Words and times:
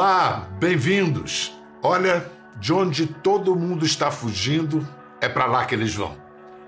Olá, 0.00 0.46
bem-vindos. 0.60 1.58
Olha, 1.82 2.24
de 2.60 2.72
onde 2.72 3.04
todo 3.04 3.56
mundo 3.56 3.84
está 3.84 4.12
fugindo, 4.12 4.86
é 5.20 5.28
para 5.28 5.44
lá 5.44 5.64
que 5.64 5.74
eles 5.74 5.92
vão. 5.92 6.16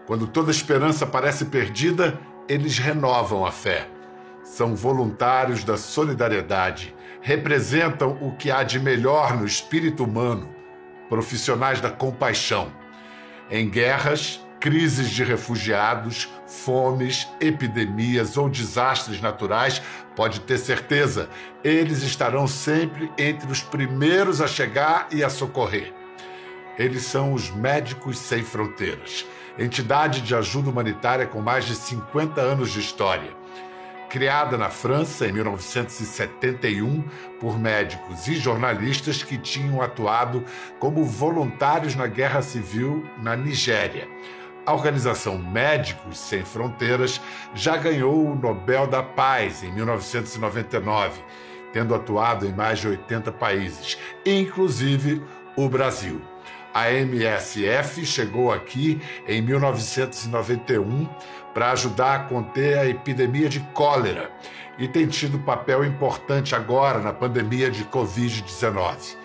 Quando 0.05 0.27
toda 0.27 0.51
esperança 0.51 1.07
parece 1.07 1.45
perdida, 1.45 2.19
eles 2.49 2.77
renovam 2.77 3.47
a 3.47 3.53
fé. 3.53 3.87
São 4.43 4.75
voluntários 4.75 5.63
da 5.63 5.77
solidariedade, 5.77 6.93
representam 7.23 8.19
o 8.21 8.33
que 8.33 8.51
há 8.51 8.65
de 8.65 8.81
melhor 8.81 9.39
no 9.39 9.47
espírito 9.47 10.03
humano, 10.03 10.53
profissionais 11.09 11.81
da 11.81 11.89
compaixão. 11.89 12.73
Em 13.49 13.71
guerras, 13.71 14.45
crises 14.61 15.09
de 15.09 15.25
refugiados, 15.25 16.29
fomes, 16.47 17.27
epidemias 17.41 18.37
ou 18.37 18.49
desastres 18.49 19.21
naturais, 19.21 19.81
pode 20.15 20.41
ter 20.41 20.59
certeza, 20.59 21.31
eles 21.65 22.03
estarão 22.03 22.47
sempre 22.47 23.11
entre 23.17 23.51
os 23.51 23.63
primeiros 23.63 24.43
a 24.43 24.47
chegar 24.47 25.09
e 25.11 25.25
a 25.25 25.31
socorrer. 25.31 25.95
Eles 26.79 27.05
são 27.05 27.33
os 27.33 27.51
Médicos 27.51 28.19
Sem 28.19 28.43
Fronteiras, 28.43 29.27
entidade 29.59 30.21
de 30.21 30.35
ajuda 30.35 30.71
humanitária 30.71 31.27
com 31.27 31.41
mais 31.41 31.65
de 31.65 31.75
50 31.75 32.41
anos 32.41 32.71
de 32.71 32.81
história. 32.81 33.41
Criada 34.11 34.59
na 34.59 34.69
França 34.69 35.27
em 35.27 35.33
1971 35.33 37.05
por 37.39 37.59
médicos 37.59 38.27
e 38.27 38.35
jornalistas 38.35 39.23
que 39.23 39.39
tinham 39.39 39.81
atuado 39.81 40.45
como 40.81 41.05
voluntários 41.05 41.95
na 41.95 42.09
Guerra 42.09 42.43
Civil 42.43 43.07
na 43.23 43.37
Nigéria. 43.37 44.09
A 44.67 44.75
organização 44.75 45.39
Médicos 45.39 46.19
Sem 46.19 46.45
Fronteiras 46.45 47.21
já 47.55 47.77
ganhou 47.77 48.27
o 48.27 48.35
Nobel 48.35 48.87
da 48.87 49.03
Paz 49.03 49.63
em 49.63 49.73
1999, 49.73 51.21
tendo 51.73 51.95
atuado 51.95 52.47
em 52.47 52.53
mais 52.53 52.79
de 52.79 52.89
80 52.89 53.33
países, 53.33 53.99
inclusive 54.25 55.23
o 55.57 55.69
Brasil. 55.69 56.21
A 56.73 56.93
MSF 56.93 58.05
chegou 58.07 58.53
aqui 58.53 59.01
em 59.27 59.43
1991 59.43 61.09
para 61.53 61.73
ajudar 61.73 62.15
a 62.15 62.19
conter 62.25 62.79
a 62.79 62.87
epidemia 62.87 63.49
de 63.49 63.61
cólera 63.75 64.31
e 64.79 64.87
tem 64.87 65.07
tido 65.07 65.39
papel 65.41 65.85
importante 65.85 66.55
agora 66.55 67.01
na 67.01 67.13
pandemia 67.13 67.71
de 67.71 67.85
Covid-19. 67.85 69.17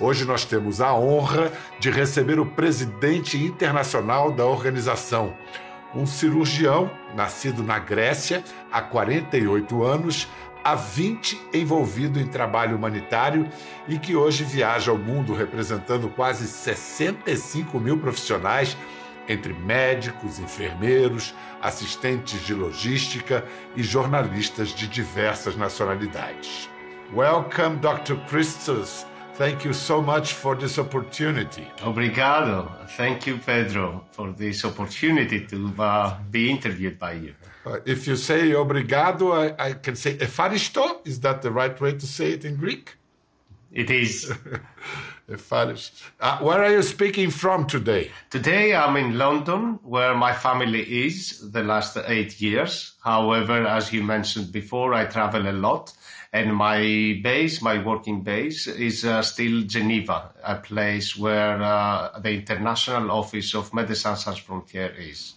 Hoje 0.00 0.24
nós 0.24 0.44
temos 0.44 0.80
a 0.80 0.94
honra 0.94 1.50
de 1.80 1.90
receber 1.90 2.38
o 2.38 2.46
presidente 2.46 3.36
internacional 3.36 4.30
da 4.30 4.46
organização, 4.46 5.34
um 5.92 6.06
cirurgião 6.06 6.88
nascido 7.16 7.64
na 7.64 7.80
Grécia 7.80 8.44
há 8.70 8.80
48 8.80 9.82
anos, 9.82 10.28
há 10.62 10.76
20 10.76 11.40
envolvido 11.52 12.20
em 12.20 12.28
trabalho 12.28 12.76
humanitário 12.76 13.48
e 13.88 13.98
que 13.98 14.14
hoje 14.14 14.44
viaja 14.44 14.92
ao 14.92 14.98
mundo 14.98 15.34
representando 15.34 16.08
quase 16.08 16.46
65 16.46 17.80
mil 17.80 17.98
profissionais, 17.98 18.76
entre 19.28 19.52
médicos, 19.52 20.38
enfermeiros, 20.38 21.34
assistentes 21.60 22.46
de 22.46 22.54
logística 22.54 23.44
e 23.74 23.82
jornalistas 23.82 24.68
de 24.68 24.86
diversas 24.86 25.56
nacionalidades. 25.56 26.70
Welcome, 27.12 27.78
Dr. 27.78 28.14
Christos. 28.28 29.04
Thank 29.38 29.64
you 29.64 29.72
so 29.72 30.02
much 30.02 30.32
for 30.32 30.56
this 30.56 30.80
opportunity. 30.80 31.64
Obrigado. 31.78 32.68
Thank 32.96 33.24
you, 33.24 33.38
Pedro, 33.38 34.04
for 34.10 34.32
this 34.32 34.64
opportunity 34.64 35.46
to 35.46 35.72
uh, 35.78 36.18
be 36.28 36.50
interviewed 36.50 36.98
by 36.98 37.12
you. 37.12 37.34
Uh, 37.64 37.78
if 37.86 38.08
you 38.08 38.16
say 38.16 38.50
obrigado, 38.50 39.30
I, 39.32 39.68
I 39.68 39.72
can 39.74 39.94
say 39.94 40.16
efaristo. 40.16 41.06
Is 41.06 41.20
that 41.20 41.42
the 41.42 41.52
right 41.52 41.80
way 41.80 41.92
to 41.92 42.04
say 42.04 42.32
it 42.32 42.44
in 42.44 42.56
Greek? 42.56 42.96
It 43.70 43.92
is. 43.92 44.32
Uh, 46.20 46.38
where 46.38 46.62
are 46.64 46.70
you 46.70 46.82
speaking 46.82 47.30
from 47.30 47.66
today? 47.66 48.10
Today 48.30 48.74
I'm 48.74 48.96
in 48.96 49.18
London, 49.18 49.78
where 49.82 50.14
my 50.14 50.32
family 50.32 51.06
is 51.06 51.50
the 51.52 51.62
last 51.62 51.98
eight 52.06 52.40
years. 52.40 52.94
However, 53.04 53.66
as 53.66 53.92
you 53.92 54.02
mentioned 54.02 54.52
before, 54.52 54.94
I 54.94 55.04
travel 55.04 55.48
a 55.48 55.52
lot 55.52 55.92
and 56.32 56.54
my 56.54 57.20
base, 57.22 57.62
my 57.62 57.82
working 57.82 58.22
base, 58.22 58.66
is 58.66 59.04
uh, 59.04 59.22
still 59.22 59.62
Geneva, 59.62 60.30
a 60.44 60.56
place 60.56 61.16
where 61.16 61.62
uh, 61.62 62.18
the 62.18 62.30
international 62.30 63.10
office 63.10 63.54
of 63.54 63.70
Médecins 63.72 64.18
Sans 64.18 64.38
Frontières 64.38 64.98
is. 64.98 65.34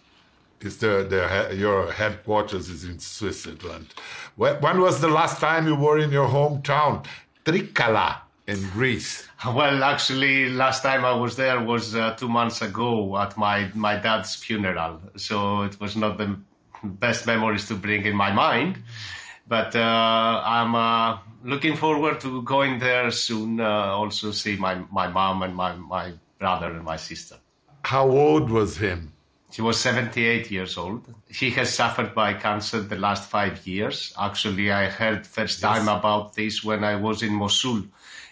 Is 0.60 0.78
the, 0.78 1.08
the 1.10 1.56
your 1.56 1.92
headquarters 1.92 2.70
is 2.70 2.84
in 2.84 3.00
Switzerland? 3.00 3.94
When 4.36 4.80
was 4.80 5.02
the 5.02 5.08
last 5.08 5.40
time 5.40 5.66
you 5.66 5.76
were 5.76 5.98
in 5.98 6.12
your 6.12 6.28
hometown, 6.28 7.06
Trikala, 7.46 8.20
in 8.46 8.62
Greece? 8.70 9.28
Well, 9.46 9.84
actually, 9.84 10.50
last 10.50 10.84
time 10.84 11.04
I 11.04 11.14
was 11.14 11.36
there 11.36 11.60
was 11.60 11.96
uh, 11.96 12.14
two 12.16 12.30
months 12.30 12.62
ago 12.62 13.18
at 13.18 13.38
my 13.38 13.72
my 13.74 13.98
dad's 13.98 14.36
funeral, 14.36 15.02
so 15.16 15.64
it 15.64 15.80
was 15.80 15.96
not 15.96 16.18
the 16.18 16.38
best 16.84 17.26
memories 17.26 17.68
to 17.70 17.76
bring 17.76 18.06
in 18.06 18.16
my 18.16 18.32
mind. 18.32 18.78
But 19.48 19.76
uh, 19.76 20.42
I'm 20.46 20.76
uh, 20.76 21.18
looking 21.44 21.76
forward 21.76 22.20
to 22.22 22.44
going 22.44 22.80
there 22.80 23.10
soon. 23.10 23.60
Uh, 23.60 23.98
also 24.00 24.32
see 24.32 24.58
my 24.58 24.76
my 24.92 25.08
mom 25.08 25.42
and 25.42 25.56
my 25.56 25.76
my 25.76 26.14
brother 26.38 26.72
and 26.72 26.84
my 26.84 26.98
sister. 26.98 27.38
How 27.84 28.08
old 28.08 28.50
was 28.52 28.78
him? 28.78 29.12
He 29.52 29.62
was 29.62 29.78
78 29.82 30.50
years 30.50 30.78
old. 30.78 31.14
He 31.28 31.50
has 31.52 31.74
suffered 31.74 32.16
by 32.16 32.34
cancer 32.36 32.80
the 32.80 32.96
last 32.96 33.30
five 33.30 33.68
years. 33.68 34.14
Actually, 34.18 34.72
I 34.72 34.88
heard 34.88 35.28
first 35.28 35.60
time 35.60 35.90
about 35.90 36.36
this 36.36 36.64
when 36.64 36.86
I 36.86 36.96
was 36.96 37.22
in 37.22 37.34
Mosul, 37.34 37.84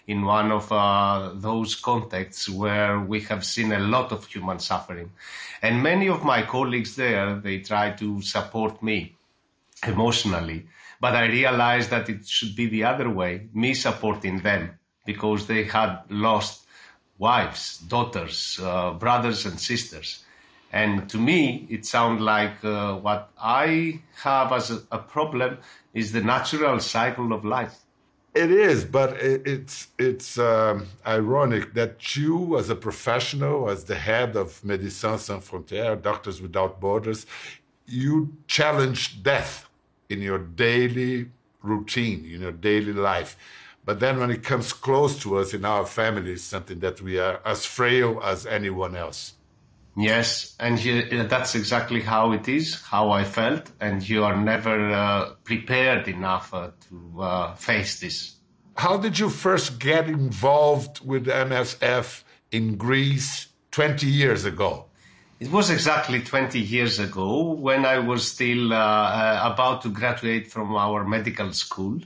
in 0.09 0.25
one 0.25 0.52
of 0.52 0.72
uh, 0.72 1.30
those 1.36 1.75
contexts 1.75 2.50
where 2.50 3.00
we 3.00 3.22
have 3.22 3.46
seen 3.46 3.72
a 3.72 3.78
lot 3.80 4.12
of 4.12 4.25
human 4.25 4.58
suffering. 4.58 5.12
And 5.62 5.84
many 5.84 6.09
of 6.09 6.24
my 6.24 6.42
colleagues 6.42 6.96
there, 6.96 7.36
they 7.36 7.59
try 7.59 7.92
to 7.92 8.19
support 8.24 8.81
me 8.81 9.16
emotionally. 9.86 10.66
But 11.00 11.16
I 11.16 11.28
realized 11.28 11.92
that 11.92 12.09
it 12.09 12.28
should 12.28 12.56
be 12.56 12.66
the 12.66 12.86
other 12.86 13.08
way, 13.08 13.50
me 13.53 13.75
supporting 13.75 14.40
them 14.40 14.80
because 15.06 15.46
they 15.46 15.66
had 15.66 16.00
lost 16.09 16.66
wives, 17.19 17.78
daughters, 17.78 18.59
uh, 18.64 18.94
brothers 18.94 19.46
and 19.46 19.59
sisters. 19.59 20.24
And 20.72 21.08
to 21.09 21.19
me, 21.19 21.68
it 21.69 21.86
sounds 21.86 22.19
like 22.19 22.66
uh, 22.66 22.96
what 22.96 23.30
I 23.40 24.02
have 24.24 24.53
as 24.53 24.72
a, 24.72 24.81
a, 24.92 24.98
problem 24.98 25.59
is 25.94 26.12
the 26.12 26.22
natural 26.22 26.80
cycle 26.80 27.31
of 27.31 27.46
life. 27.46 27.75
It 28.35 28.51
is, 28.51 28.85
but 28.85 29.13
it's 29.22 29.88
it's 29.97 30.38
um, 30.38 30.88
ironic 31.06 31.73
that 31.73 32.16
you, 32.16 32.59
as 32.59 32.69
a 32.69 32.75
professional, 32.75 33.69
as 33.69 33.85
the 33.85 33.95
head 33.95 34.35
of 34.35 34.62
Médecins 34.62 35.19
Sans 35.19 35.44
Frontières, 35.44 36.00
Doctors 36.00 36.39
Without 36.39 36.79
Borders, 36.79 37.25
you 37.88 38.31
challenge 38.45 39.23
death 39.23 39.68
in 40.09 40.22
your 40.22 40.38
daily 40.38 41.31
routine, 41.63 42.23
in 42.23 42.41
your 42.41 42.51
daily 42.51 42.94
life. 42.94 43.35
But 43.84 44.00
then 44.00 44.19
when 44.19 44.29
it 44.29 44.44
comes 44.44 44.73
close 44.73 45.19
to 45.23 45.38
us 45.38 45.56
in 45.56 45.66
our 45.66 45.85
families, 45.85 46.44
something 46.44 46.79
that 46.79 47.01
we 47.01 47.18
are 47.18 47.41
as 47.44 47.66
frail 47.66 48.22
as 48.23 48.45
anyone 48.45 48.95
else. 48.95 49.34
Yes, 50.00 50.56
and 50.62 50.82
you, 50.82 51.24
that's 51.28 51.56
exactly 51.56 52.00
how 52.00 52.32
it 52.32 52.48
is, 52.48 52.82
how 52.82 53.12
I 53.12 53.26
felt, 53.26 53.70
and 53.82 54.08
you 54.08 54.24
are 54.24 54.38
never 54.38 54.92
uh, 54.92 55.34
prepared 55.44 56.08
enough 56.08 56.54
uh, 56.54 56.72
to 56.88 57.22
uh, 57.22 57.56
face 57.56 58.00
this. 58.00 58.36
How 58.78 58.96
did 58.96 59.20
you 59.20 59.30
first 59.30 59.78
get 59.78 60.08
involved 60.08 61.06
with 61.06 61.26
MSF 61.26 62.24
in 62.50 62.78
Greece 62.78 63.48
20 63.72 64.08
years 64.08 64.46
ago? 64.46 64.86
It 65.42 65.52
was 65.52 65.70
exactly 65.70 66.22
20 66.22 66.60
years 66.60 67.00
ago 67.00 67.52
when 67.52 67.86
I 67.86 68.00
was 68.00 68.31
still 68.31 68.72
uh, 68.72 68.78
uh, 68.78 69.52
about 69.54 69.81
to 69.81 69.90
graduate 69.90 70.48
from 70.48 70.74
our 70.75 71.04
medical 71.04 71.52
school. 71.52 72.00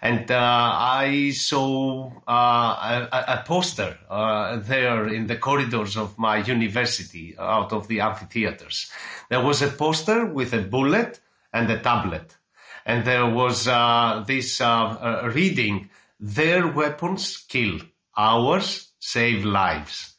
And 0.00 0.30
uh, 0.30 0.36
I 0.38 1.30
saw 1.30 2.12
uh, 2.28 3.08
a, 3.12 3.24
a, 3.40 3.44
poster 3.44 3.98
uh, 4.08 4.58
there 4.58 5.08
in 5.08 5.26
the 5.26 5.36
corridors 5.36 5.96
of 5.96 6.18
my 6.18 6.36
university 6.36 7.34
out 7.38 7.72
of 7.72 7.88
the 7.88 8.00
amphitheaters. 8.00 8.90
There 9.28 9.42
was 9.42 9.60
a 9.60 9.68
poster 9.68 10.26
with 10.26 10.52
a 10.54 10.62
bullet 10.62 11.20
and 11.52 11.70
a 11.70 11.80
tablet. 11.80 12.36
And 12.86 13.04
there 13.04 13.26
was 13.26 13.64
this 14.26 14.60
reading, 14.60 15.90
their 16.20 16.68
weapons 16.68 17.44
kill, 17.48 17.80
ours 18.16 18.92
save 19.00 19.44
lives 19.44 20.14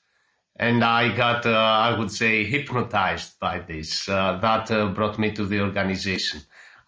and 0.60 0.84
I 0.84 1.16
got, 1.16 1.46
uh, 1.46 1.52
I 1.52 1.98
would 1.98 2.12
say, 2.12 2.44
hypnotized 2.44 3.40
by 3.40 3.60
this. 3.60 4.10
Uh, 4.10 4.38
that 4.42 4.70
uh, 4.70 4.88
brought 4.90 5.18
me 5.18 5.32
to 5.32 5.46
the 5.46 5.62
organization. 5.62 6.42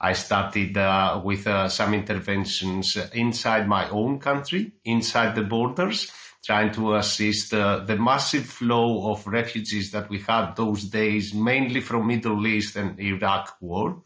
I 0.03 0.13
started 0.13 0.75
uh, 0.77 1.21
with 1.24 1.45
uh, 1.45 1.69
some 1.69 1.94
interventions 1.94 2.98
inside 3.13 3.68
my 3.68 3.88
own 3.89 4.18
country, 4.18 4.71
inside 4.83 5.36
the 5.36 5.44
borders, 5.44 6.12
trying 6.44 6.74
to 6.74 6.95
assist 6.95 7.53
uh, 7.53 7.80
the 7.86 7.98
massive 7.98 8.48
flow 8.48 9.12
of 9.12 9.27
refugees 9.27 9.92
that 9.92 10.09
we 10.09 10.18
had 10.18 10.56
those 10.56 10.86
days, 10.86 11.36
mainly 11.36 11.81
from 11.81 12.07
Middle 12.07 12.48
East 12.48 12.75
and 12.77 13.00
Iraq 13.00 13.56
war. 13.62 14.01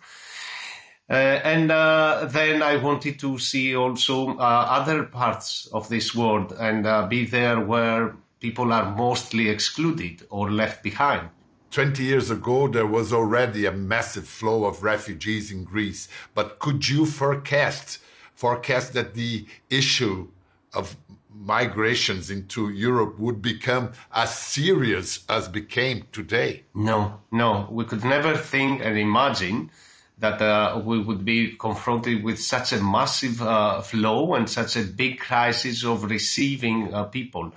Uh, 1.09 1.13
and 1.13 1.71
uh, 1.71 2.27
then 2.29 2.61
I 2.61 2.75
wanted 2.75 3.17
to 3.19 3.37
see 3.37 3.73
also 3.73 4.37
uh, 4.37 4.41
other 4.41 5.03
parts 5.03 5.67
of 5.71 5.87
this 5.87 6.13
world 6.13 6.51
and 6.59 7.09
be 7.09 7.25
there 7.25 7.61
where 7.61 8.17
people 8.41 8.73
are 8.73 8.93
mostly 8.97 9.47
excluded 9.47 10.27
or 10.29 10.51
left 10.51 10.83
behind. 10.83 11.29
20 11.75 12.03
years 12.03 12.31
ago, 12.31 12.69
there 12.69 12.87
was 12.87 13.11
already 13.11 13.65
a 13.65 13.71
massive 13.73 14.25
flow 14.25 14.63
of 14.63 14.81
refugees 14.81 15.51
in 15.51 15.65
Greece. 15.65 16.07
But 16.33 16.57
could 16.57 16.87
you 16.87 17.05
forecast, 17.05 17.97
forecast 18.33 18.93
that 18.93 19.13
the 19.13 19.45
issue 19.69 20.29
of 20.73 20.95
migrations 21.29 22.31
into 22.31 22.69
Europe 22.69 23.19
would 23.19 23.41
become 23.41 23.91
as 24.13 24.33
serious 24.37 25.25
as 25.27 25.49
became 25.49 26.07
today? 26.13 26.63
No, 26.73 27.19
no. 27.29 27.67
We 27.69 27.83
could 27.83 28.05
never 28.05 28.37
think 28.37 28.79
and 28.81 28.97
imagine 28.97 29.69
that 30.19 30.41
uh, 30.41 30.81
we 30.83 30.99
would 30.99 31.25
be 31.25 31.55
confronted 31.57 32.23
with 32.23 32.39
such 32.39 32.71
a 32.71 32.81
massive 32.81 33.41
uh, 33.41 33.81
flow 33.81 34.33
and 34.35 34.49
such 34.49 34.77
a 34.77 34.83
big 34.83 35.19
crisis 35.19 35.83
of 35.83 36.03
receiving 36.05 36.93
uh, 36.93 37.03
people. 37.03 37.51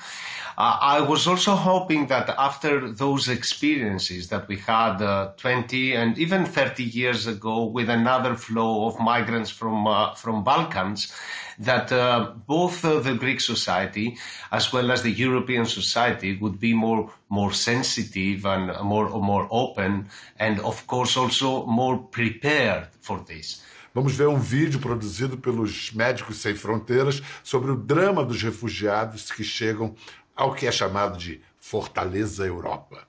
Uh, 0.57 0.77
I 0.81 1.01
was 1.01 1.29
also 1.29 1.55
hoping 1.55 2.09
that 2.09 2.29
after 2.37 2.91
those 2.91 3.29
experiences 3.29 4.29
that 4.31 4.49
we 4.49 4.57
had 4.57 5.01
uh, 5.01 5.31
20 5.37 5.95
and 5.95 6.19
even 6.19 6.45
30 6.45 6.83
years 6.83 7.29
ago 7.29 7.65
with 7.65 7.89
another 7.89 8.35
flow 8.35 8.89
of 8.89 8.99
migrants 8.99 9.51
from 9.51 9.87
uh, 9.87 10.15
from 10.15 10.43
Balkans, 10.43 11.13
that 11.59 11.91
uh, 11.93 12.33
both 12.47 12.85
uh, 12.85 13.01
the 13.01 13.15
Greek 13.15 13.41
society 13.41 14.17
as 14.51 14.73
well 14.73 14.91
as 14.91 15.03
the 15.03 15.11
European 15.11 15.65
society 15.65 16.39
would 16.41 16.59
be 16.59 16.75
more 16.75 17.11
more 17.29 17.53
sensitive 17.53 18.47
and 18.47 18.73
more 18.83 19.09
more 19.21 19.47
open 19.51 20.09
and 20.39 20.61
of 20.61 20.87
course 20.87 21.17
also 21.17 21.67
more 21.67 21.99
prepared 21.99 22.89
for 23.01 23.19
this. 23.21 23.63
Vamos 23.95 24.15
ver 24.15 24.29
um 24.29 24.39
vídeo 24.39 24.79
produzido 24.79 25.37
pelos 25.39 25.91
Médicos 25.93 26.37
Sem 26.37 26.55
Fronteiras 26.55 27.21
sobre 27.43 27.71
o 27.73 27.77
drama 27.77 28.25
dos 28.25 28.41
refugiados 28.43 29.31
que 29.31 29.43
chegam 29.43 29.95
ao 30.37 30.55
que 30.55 30.67
é 30.67 30.73
chamado 30.73 31.19
de 31.19 31.41
Fortaleza 31.59 32.47
Europa. 32.47 33.09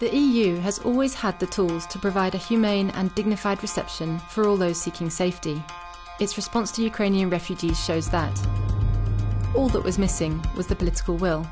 The 0.00 0.14
EU 0.14 0.60
has 0.60 0.78
always 0.84 1.14
had 1.14 1.38
the 1.38 1.46
tools 1.46 1.86
to 1.86 1.98
provide 1.98 2.36
a 2.36 2.38
humane 2.38 2.92
and 2.94 3.12
dignified 3.14 3.62
reception 3.62 4.18
for 4.28 4.46
all 4.46 4.56
those 4.56 4.76
seeking 4.76 5.10
safety. 5.10 5.60
Its 6.20 6.36
response 6.36 6.72
to 6.72 6.82
Ukrainian 6.82 7.30
refugees 7.30 7.78
shows 7.78 8.08
that. 8.10 8.34
All 9.54 9.68
that 9.68 9.84
was 9.84 9.98
missing 9.98 10.42
was 10.56 10.66
the 10.66 10.74
political 10.74 11.16
will. 11.16 11.46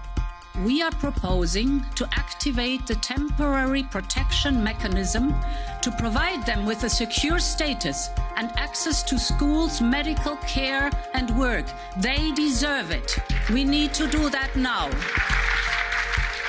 We 0.65 0.83
are 0.83 0.91
proposing 0.91 1.85
to 1.95 2.09
activate 2.13 2.87
the 2.87 2.97
temporary 2.97 3.85
protection 3.85 4.65
mechanism 4.65 5.35
to 5.83 5.91
provide 5.99 6.45
them 6.47 6.67
with 6.67 6.83
a 6.83 6.89
secure 6.89 7.39
status 7.39 8.09
and 8.37 8.51
access 8.57 9.03
to 9.05 9.19
schools, 9.19 9.81
medical 9.81 10.37
care, 10.39 10.91
and 11.15 11.39
work. 11.39 11.67
They 11.99 12.33
deserve 12.33 12.91
it. 12.91 13.19
We 13.53 13.65
need 13.65 13.95
to 13.95 14.09
do 14.09 14.31
that 14.31 14.57
now. 14.57 14.91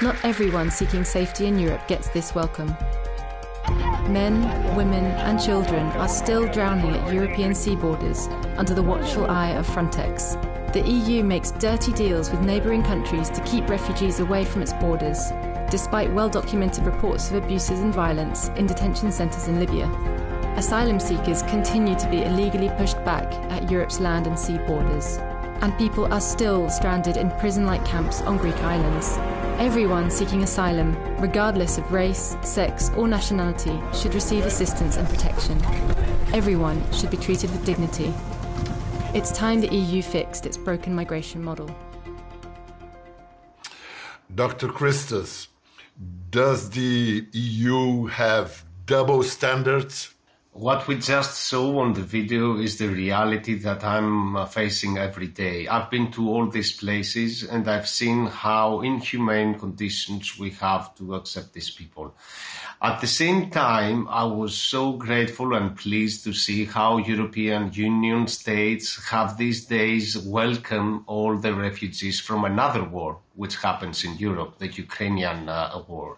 Not 0.02 0.16
everyone 0.24 0.72
seeking 0.72 1.04
safety 1.04 1.46
in 1.46 1.60
Europe 1.60 1.88
gets 1.88 2.08
this 2.10 2.34
welcome. 2.34 2.76
Men, 4.10 4.76
women, 4.76 5.04
and 5.06 5.40
children 5.40 5.86
are 5.98 6.08
still 6.08 6.48
drowning 6.52 6.96
at 6.96 7.14
European 7.14 7.54
sea 7.54 7.76
borders 7.76 8.28
under 8.58 8.74
the 8.74 8.82
watchful 8.82 9.30
eye 9.30 9.50
of 9.50 9.68
Frontex. 9.68 10.42
The 10.74 10.82
EU 10.82 11.24
makes 11.24 11.52
dirty 11.52 11.92
deals 11.94 12.30
with 12.30 12.42
neighbouring 12.42 12.84
countries 12.84 13.30
to 13.32 13.44
keep 13.44 13.70
refugees 13.70 14.20
away 14.20 14.46
from 14.46 14.62
its 14.62 14.74
borders, 14.74 15.32
despite 15.70 16.14
well 16.14 16.30
documented 16.30 16.86
reports 16.86 17.30
of 17.30 17.44
abuses 17.44 17.80
and 17.82 17.94
violence 17.94 18.50
in 18.50 18.68
detention 18.68 19.12
centres 19.12 19.48
in 19.48 19.60
Libya. 19.60 19.88
Asylum 20.56 21.00
seekers 21.00 21.44
continue 21.44 21.96
to 22.00 22.10
be 22.10 22.24
illegally 22.24 22.70
pushed 22.78 23.04
back 23.06 23.32
at 23.52 23.70
Europe's 23.70 24.00
land 24.00 24.26
and 24.26 24.40
sea 24.40 24.58
borders, 24.60 25.18
and 25.62 25.78
people 25.78 26.12
are 26.12 26.22
still 26.22 26.70
stranded 26.70 27.18
in 27.18 27.30
prison 27.32 27.66
like 27.66 27.86
camps 27.86 28.22
on 28.22 28.38
Greek 28.38 28.58
islands. 28.58 29.18
Everyone 29.60 30.12
seeking 30.12 30.44
asylum, 30.44 30.96
regardless 31.20 31.80
of 31.80 31.92
race, 31.92 32.38
sex, 32.44 32.92
or 32.96 33.08
nationality, 33.08 33.82
should 33.92 34.14
receive 34.14 34.46
assistance 34.46 34.98
and 34.98 35.10
protection. 35.10 35.60
Everyone 36.32 36.80
should 36.94 37.10
be 37.10 37.18
treated 37.18 37.50
with 37.50 37.66
dignity. 37.66 38.14
It's 39.16 39.32
time 39.32 39.60
the 39.60 39.76
EU 39.76 40.04
fixed 40.04 40.46
its 40.46 40.58
broken 40.58 40.94
migration 40.94 41.44
model. 41.44 41.76
Dr. 44.36 44.68
Christos, 44.68 45.48
does 46.30 46.70
the 46.70 47.26
EU 47.32 48.06
have 48.06 48.64
double 48.86 49.24
standards? 49.24 50.14
What 50.58 50.88
we 50.88 50.96
just 50.96 51.36
saw 51.36 51.82
on 51.82 51.94
the 51.94 52.02
video 52.02 52.58
is 52.58 52.80
the 52.80 52.88
reality 52.88 53.60
that 53.60 53.84
I'm 53.84 54.36
uh, 54.36 54.48
facing 54.48 54.98
every 54.98 55.28
day. 55.28 55.68
I've 55.68 55.92
been 55.92 56.10
to 56.14 56.32
all 56.32 56.48
these 56.50 56.76
places 56.76 57.44
and 57.44 57.68
I've 57.68 57.88
seen 57.88 58.26
how 58.26 58.82
inhumane 58.82 59.60
conditions 59.60 60.40
we 60.40 60.50
have 60.50 60.96
to 60.96 61.14
accept 61.14 61.54
these 61.54 61.70
people. 61.70 62.16
At 62.82 63.02
the 63.02 63.06
same 63.06 63.52
time, 63.52 64.08
I 64.08 64.24
was 64.24 64.58
so 64.58 64.94
grateful 64.94 65.54
and 65.54 65.78
pleased 65.78 66.24
to 66.24 66.34
see 66.34 66.66
how 66.66 66.98
European 66.98 67.72
Union 67.74 68.26
states 68.26 69.12
have 69.12 69.38
these 69.38 69.66
days 69.66 70.18
welcomed 70.18 71.04
all 71.06 71.38
the 71.38 71.54
refugees 71.54 72.20
from 72.20 72.46
another 72.46 72.84
war, 72.84 73.20
which 73.36 73.58
happens 73.58 74.04
in 74.04 74.18
Europe, 74.18 74.58
the 74.58 74.70
Ukrainian 74.70 75.50
uh, 75.50 75.84
war. 75.88 76.18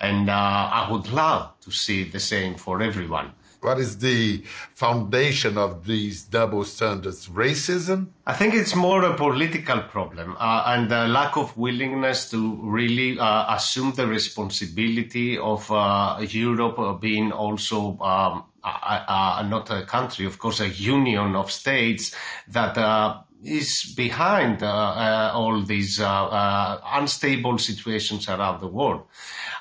And 0.00 0.30
uh, 0.30 0.34
I 0.34 0.88
would 0.88 1.10
love 1.10 1.58
to 1.62 1.72
see 1.72 2.04
the 2.04 2.20
same 2.20 2.54
for 2.54 2.80
everyone. 2.80 3.32
What 3.62 3.78
is 3.78 3.98
the 3.98 4.42
foundation 4.74 5.56
of 5.56 5.86
these 5.86 6.24
double 6.24 6.64
standards? 6.64 7.28
Racism? 7.28 8.08
I 8.26 8.32
think 8.32 8.54
it's 8.54 8.74
more 8.74 9.04
a 9.04 9.14
political 9.16 9.82
problem 9.82 10.36
uh, 10.40 10.64
and 10.66 10.90
a 10.90 11.06
lack 11.06 11.36
of 11.36 11.56
willingness 11.56 12.28
to 12.30 12.58
really 12.60 13.20
uh, 13.20 13.54
assume 13.54 13.92
the 13.92 14.08
responsibility 14.08 15.38
of 15.38 15.70
uh, 15.70 16.18
Europe 16.28 17.00
being 17.00 17.30
also 17.30 17.96
um, 18.00 18.44
not 18.64 19.70
a 19.70 19.84
country, 19.86 20.26
of 20.26 20.40
course, 20.40 20.58
a 20.58 20.68
union 20.68 21.36
of 21.36 21.50
states 21.52 22.12
that 22.48 22.76
uh, 22.76 23.20
is 23.44 23.94
behind 23.96 24.62
uh, 24.62 24.66
uh, 24.66 25.32
all 25.34 25.62
these 25.62 26.00
uh, 26.00 26.80
unstable 26.94 27.58
situations 27.58 28.28
around 28.28 28.60
the 28.60 28.68
world. 28.68 29.02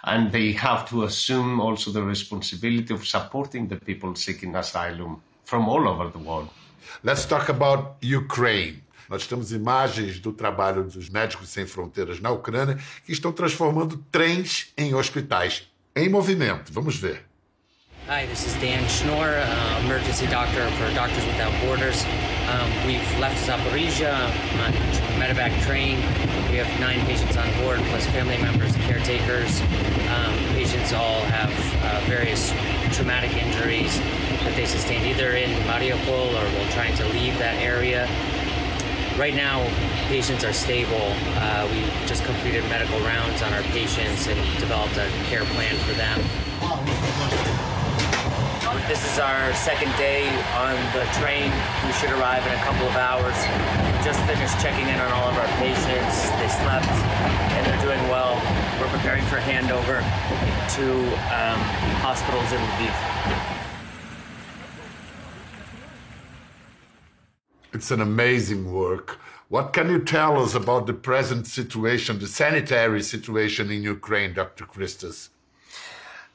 And 0.04 0.31
they 0.31 0.51
have 0.54 0.88
to 0.89 1.04
assume 1.04 1.60
also 1.60 1.92
the 1.92 2.04
responsibility 2.04 2.94
of 2.94 3.07
supporting 3.07 3.68
the 3.68 3.78
people 3.78 4.16
seeking 4.16 4.56
asylum 4.56 5.22
from 5.44 5.68
all 5.68 5.88
over 5.88 6.09
the 6.09 6.19
world. 6.19 6.50
Let's 7.04 7.26
talk 7.26 7.50
about 7.50 7.97
Ukraine. 8.02 8.83
Nós 9.09 9.28
temos 9.28 9.52
imagens 9.52 10.19
do 10.19 10.31
trabalho 10.31 10.85
dos 10.85 11.09
Médicos 11.09 11.50
Sem 11.50 11.66
Fronteiras 11.66 12.21
na 12.21 12.31
Ucrânia 12.31 12.80
que 13.06 13.11
estão 13.11 13.31
transformando 13.31 13.97
trens 14.09 14.71
em 14.78 14.95
hospitais 14.95 15.68
em 15.94 16.07
movimento. 16.07 16.71
Vamos 16.71 16.95
ver. 16.95 17.31
Hi, 18.08 18.26
this 18.26 18.48
is 18.48 18.54
Dan 18.56 18.81
Schnorr, 18.90 19.38
uh, 19.38 19.81
emergency 19.86 20.26
doctor 20.26 20.68
for 20.72 20.92
Doctors 20.96 21.24
Without 21.28 21.54
Borders. 21.62 22.04
Um, 22.50 22.68
we've 22.88 23.06
left 23.20 23.38
Zaporizhia 23.48 24.12
on 24.58 24.74
a 24.74 24.78
medevac 25.22 25.54
train. 25.62 25.98
We 26.50 26.58
have 26.58 26.68
nine 26.80 27.06
patients 27.06 27.38
on 27.38 27.46
board, 27.62 27.80
plus 27.94 28.04
family 28.08 28.38
members, 28.42 28.76
caretakers. 28.78 29.62
Um, 30.10 30.34
patients 30.58 30.94
all 30.94 31.22
have 31.30 31.54
uh, 31.86 32.02
various 32.10 32.50
traumatic 32.92 33.38
injuries 33.38 33.96
that 34.44 34.56
they 34.56 34.66
sustained 34.66 35.06
either 35.06 35.34
in 35.34 35.52
Mariupol 35.70 36.34
or 36.34 36.58
while 36.58 36.72
trying 36.72 36.98
to 36.98 37.06
leave 37.10 37.38
that 37.38 37.62
area. 37.62 38.10
Right 39.16 39.36
now, 39.36 39.64
patients 40.08 40.44
are 40.44 40.54
stable. 40.54 41.14
Uh, 41.38 41.70
we 41.72 41.81
just 42.08 42.26
completed 42.26 42.64
medical 42.64 43.00
rounds 43.02 43.44
on 43.44 43.54
our 43.54 43.64
patients 43.72 44.28
and 44.28 44.60
developed 44.60 44.98
a 44.98 45.08
care 45.30 45.46
plan 45.46 45.78
for 45.86 45.94
them. 45.94 47.70
This 48.92 49.14
is 49.14 49.19
our 49.19 49.54
second 49.54 49.95
day 49.95 50.28
on 50.60 50.76
the 50.92 51.06
train. 51.16 51.50
We 51.86 51.94
should 51.94 52.12
arrive 52.12 52.45
in 52.45 52.52
a 52.52 52.62
couple 52.62 52.86
of 52.90 52.95
hours. 52.98 53.38
Just 54.04 54.19
finished 54.28 54.60
checking 54.60 54.86
in 54.86 55.00
on 55.00 55.10
all 55.14 55.30
of 55.30 55.38
our 55.38 55.48
patients. 55.64 56.28
They 56.36 56.50
slept 56.60 56.92
and 57.56 57.66
they're 57.66 57.81
doing 57.88 58.04
well. 58.10 58.36
We're 58.81 58.90
preparing 58.90 59.24
for 59.28 59.38
handover 59.38 60.04
to 60.76 60.86
um, 61.31 61.60
hospitals 62.04 62.52
in 62.52 62.60
Lviv. 62.60 62.95
It's 67.71 67.92
an 67.92 68.02
amazing 68.02 68.74
work. 68.74 69.21
What 69.48 69.71
can 69.71 69.90
you 69.90 70.04
tell 70.04 70.44
us 70.44 70.54
about 70.54 70.86
the 70.86 70.94
present 70.94 71.48
situation, 71.48 72.19
the 72.19 72.28
sanitary 72.28 73.04
situation 73.04 73.71
in 73.71 73.83
Ukraine, 73.83 74.33
Dr. 74.33 74.66
Christos? 74.66 75.30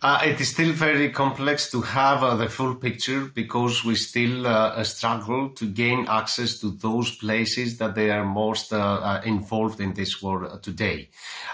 Uh, 0.03 0.21
it 0.26 0.38
is 0.38 0.50
still 0.50 0.75
very 0.75 1.09
complex 1.09 1.71
to 1.71 1.81
have 1.81 2.23
uh, 2.23 2.37
the 2.37 2.50
full 2.50 2.75
picture 2.75 3.31
because 3.35 3.83
we 3.83 3.95
still 3.95 4.47
uh, 4.47 4.85
struggle 4.85 5.49
to 5.49 5.65
gain 5.65 6.07
access 6.07 6.61
to 6.61 6.73
those 6.73 7.17
places 7.17 7.79
that 7.79 7.95
they 7.95 8.11
are 8.11 8.23
most 8.23 8.75
uh, 8.75 8.76
uh, 8.76 9.23
involved 9.25 9.81
in 9.81 9.95
this 9.95 10.21
war 10.21 10.59
today. 10.61 11.09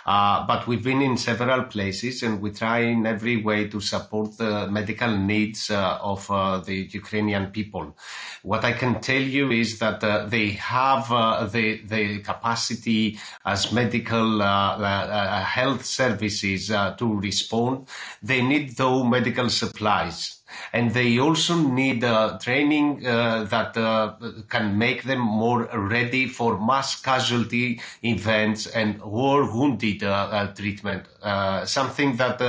Uh, 0.05 0.45
but 0.45 0.67
we've 0.67 0.83
been 0.83 1.01
in 1.01 1.17
several 1.17 1.63
places 1.63 2.25
and 2.25 2.41
we 2.43 2.51
try 2.51 2.81
in 2.81 3.07
every 3.07 3.37
way 3.37 3.69
to 3.69 3.81
support 3.81 4.37
the 4.39 4.67
medical 4.67 5.17
needs 5.17 5.71
of 5.71 6.27
the 6.67 6.89
Ukrainian 6.93 7.47
people. 7.53 7.97
What 8.43 8.65
I 8.65 8.73
can 8.73 9.01
tell 9.01 9.23
you 9.23 9.53
is 9.53 9.79
that 9.79 10.01
they 10.31 10.51
have 10.51 11.09
the, 11.53 11.81
the 11.85 12.19
capacity 12.19 13.21
as 13.45 13.71
medical 13.71 14.41
health 14.41 15.85
services 15.85 16.67
to 16.67 17.21
respond. 17.21 17.87
They 18.21 18.32
need 18.41 18.77
though 18.77 19.05
medical 19.05 19.51
supplies 19.51 20.43
and 20.73 20.93
they 20.93 21.19
also 21.19 21.55
need 21.57 22.05
uh, 22.05 22.39
training 22.39 23.07
uh, 23.07 23.45
that 23.45 23.77
uh, 23.77 24.15
can 24.49 24.79
make 24.79 25.05
them 25.05 25.21
more 25.21 25.65
ready 25.75 26.27
for 26.27 26.61
mass 26.61 27.01
casualty 27.01 27.81
events 28.03 28.67
and 28.67 29.01
war 29.03 29.45
wounded 29.53 30.03
uh, 30.03 30.11
uh, 30.11 30.55
treatment. 30.55 31.05
Uh, 31.23 31.65
something 31.65 32.17
that, 32.17 32.41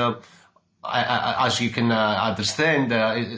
as 0.85 1.61
you 1.61 1.69
can 1.69 1.91
understand, 1.91 2.91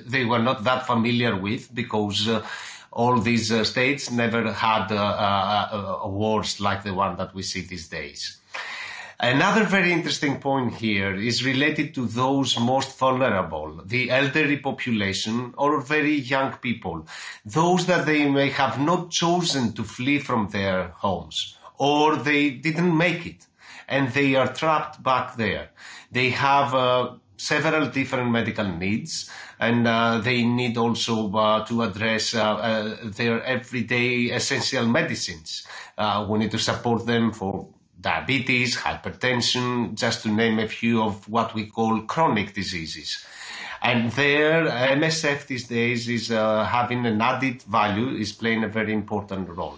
they 0.08 0.26
were 0.26 0.40
not 0.40 0.64
that 0.64 0.86
familiar 0.86 1.36
with 1.36 1.74
because 1.74 2.28
all 2.92 3.20
these 3.20 3.68
states 3.68 4.10
never 4.10 4.52
had 4.52 4.90
wars 6.06 6.60
like 6.60 6.84
the 6.84 6.94
one 6.94 7.18
that 7.18 7.34
we 7.36 7.44
see 7.44 7.62
these 7.62 7.88
days. 7.88 8.38
Another 9.20 9.64
very 9.64 9.94
interesting 9.94 10.42
point 10.42 10.74
here 10.74 11.16
is 11.16 11.46
related 11.46 11.96
to 11.96 12.06
those 12.06 12.60
most 12.60 12.98
vulnerable, 13.00 13.82
the 13.86 14.12
elderly 14.12 14.58
population 14.58 15.54
or 15.58 15.80
very 15.80 16.16
young 16.16 16.52
people, 16.58 17.08
those 17.46 17.86
that 17.86 18.06
they 18.06 18.30
may 18.30 18.50
have 18.50 18.78
not 18.80 19.12
chosen 19.12 19.72
to 19.72 19.84
flee 19.84 20.20
from 20.20 20.50
their 20.50 20.90
homes 20.98 21.58
or 21.78 22.18
they 22.18 22.50
didn't 22.50 22.98
make 22.98 23.26
it 23.26 23.48
and 23.88 24.10
they 24.10 24.36
are 24.36 24.54
trapped 24.54 25.02
back 25.02 25.38
there. 25.38 25.70
They 26.12 26.32
have 26.32 26.76
uh, 26.76 27.14
several 27.38 27.88
different 27.88 28.32
medical 28.32 28.68
needs 28.68 29.32
and 29.62 29.88
uh, 29.88 30.18
they 30.18 30.44
need 30.44 30.78
also 30.78 31.34
uh, 31.34 31.66
to 31.66 31.84
address 31.84 32.36
uh, 32.36 32.56
uh 32.56 32.96
their 33.04 33.42
everyday 33.44 34.26
essential 34.32 34.86
medicines. 34.86 35.66
Uh, 35.98 36.26
we 36.30 36.40
need 36.40 36.52
to 36.52 36.60
support 36.60 37.06
them 37.06 37.32
for 37.32 37.68
diabetes, 38.00 38.78
hypertension, 38.78 39.96
just 39.96 40.24
to 40.24 40.30
name 40.30 40.60
a 40.60 40.68
few 40.68 41.02
of 41.02 41.28
what 41.30 41.54
we 41.54 41.66
call 41.66 42.02
chronic 42.02 42.54
diseases. 42.54 43.26
And 43.82 44.12
there, 44.14 44.66
MSF 44.66 45.48
these 45.48 45.68
days 45.68 46.10
is 46.10 46.32
uh, 46.32 46.66
having 46.66 47.06
an 47.06 47.22
added 47.22 47.62
value, 47.64 48.18
is 48.18 48.32
playing 48.32 48.64
a 48.64 48.68
very 48.68 48.94
important 48.94 49.50
role. 49.50 49.78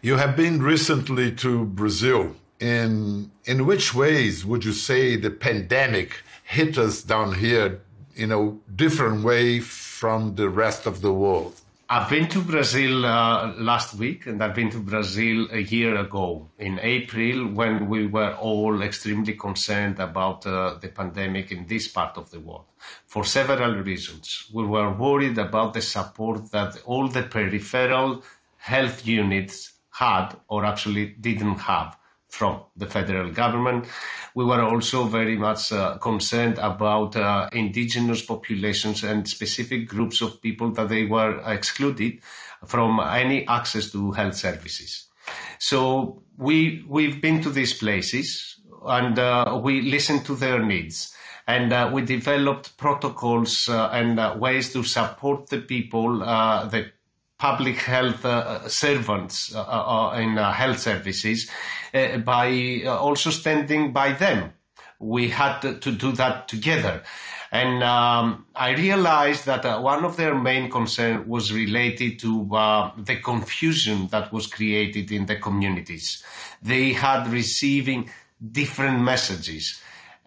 You 0.00 0.16
have 0.16 0.36
been 0.36 0.62
recently 0.62 1.32
to 1.36 1.64
Brazil. 1.64 2.34
In, 2.58 3.30
in 3.44 3.66
which 3.66 3.92
ways 3.94 4.44
would 4.44 4.64
you 4.64 4.72
say 4.72 5.16
the 5.16 5.30
pandemic 5.30 6.22
hit 6.44 6.78
us 6.78 7.02
down 7.02 7.34
here 7.34 7.80
in 8.14 8.30
a 8.30 8.52
different 8.74 9.24
way 9.24 9.58
from 9.58 10.36
the 10.36 10.48
rest 10.48 10.86
of 10.86 11.00
the 11.00 11.12
world? 11.12 11.60
I've 11.94 12.08
been 12.08 12.26
to 12.28 12.40
Brazil 12.40 13.04
uh, 13.04 13.52
last 13.58 13.96
week, 13.96 14.24
and 14.26 14.42
I've 14.42 14.54
been 14.54 14.70
to 14.70 14.78
Brazil 14.78 15.46
a 15.52 15.58
year 15.58 15.94
ago 15.96 16.48
in 16.58 16.78
April 16.80 17.48
when 17.48 17.86
we 17.86 18.06
were 18.06 18.32
all 18.32 18.80
extremely 18.80 19.34
concerned 19.34 20.00
about 20.00 20.46
uh, 20.46 20.78
the 20.80 20.88
pandemic 20.88 21.52
in 21.52 21.66
this 21.66 21.88
part 21.88 22.16
of 22.16 22.30
the 22.30 22.40
world 22.40 22.64
for 23.04 23.26
several 23.26 23.74
reasons. 23.74 24.48
We 24.54 24.64
were 24.64 24.90
worried 24.90 25.36
about 25.36 25.74
the 25.74 25.82
support 25.82 26.50
that 26.52 26.80
all 26.86 27.08
the 27.08 27.24
peripheral 27.24 28.24
health 28.56 29.06
units 29.06 29.72
had 29.90 30.34
or 30.48 30.64
actually 30.64 31.08
didn't 31.20 31.58
have 31.58 31.98
from 32.32 32.62
the 32.76 32.86
federal 32.86 33.30
government. 33.30 33.84
We 34.34 34.46
were 34.46 34.62
also 34.62 35.04
very 35.04 35.36
much 35.36 35.70
uh, 35.70 35.98
concerned 35.98 36.58
about 36.58 37.14
uh, 37.14 37.50
indigenous 37.52 38.24
populations 38.24 39.04
and 39.04 39.28
specific 39.28 39.86
groups 39.86 40.22
of 40.22 40.40
people 40.40 40.70
that 40.72 40.88
they 40.88 41.04
were 41.04 41.42
excluded 41.44 42.20
from 42.64 43.00
any 43.00 43.46
access 43.46 43.90
to 43.92 44.12
health 44.12 44.36
services. 44.36 45.08
So 45.58 46.22
we 46.38 46.84
we've 46.88 47.20
been 47.20 47.42
to 47.42 47.50
these 47.50 47.74
places 47.74 48.56
and 48.86 49.18
uh, 49.18 49.60
we 49.62 49.82
listened 49.82 50.24
to 50.24 50.34
their 50.34 50.64
needs 50.64 51.14
and 51.46 51.70
uh, 51.70 51.90
we 51.92 52.00
developed 52.02 52.78
protocols 52.78 53.68
uh, 53.68 53.90
and 53.92 54.18
uh, 54.18 54.36
ways 54.38 54.72
to 54.72 54.82
support 54.82 55.50
the 55.50 55.60
people, 55.60 56.20
the 56.20 56.90
public 57.42 57.78
health 57.78 58.24
uh, 58.24 58.68
servants 58.68 59.52
uh, 59.52 59.62
uh, 59.62 60.16
in 60.16 60.36
health 60.36 60.78
services 60.78 61.50
by 62.24 62.84
also 62.86 63.30
standing 63.30 63.92
by 63.92 64.12
them. 64.12 64.52
We 65.00 65.30
had 65.30 65.58
to, 65.60 65.90
do 65.90 66.12
that 66.12 66.46
together. 66.46 67.02
And 67.50 67.82
um, 67.82 68.46
I 68.54 68.70
realized 68.70 69.46
that 69.46 69.64
uh, 69.64 69.80
one 69.80 70.04
of 70.04 70.16
their 70.16 70.36
main 70.36 70.70
concerns 70.70 71.26
was 71.26 71.52
related 71.52 72.20
to 72.20 72.30
uh, 72.54 72.92
the 72.96 73.16
confusion 73.16 74.06
that 74.12 74.32
was 74.32 74.46
created 74.46 75.10
in 75.10 75.26
the 75.26 75.34
communities. 75.34 76.22
They 76.62 76.92
had 76.92 77.26
receiving 77.26 78.08
different 78.52 79.00
messages 79.00 79.82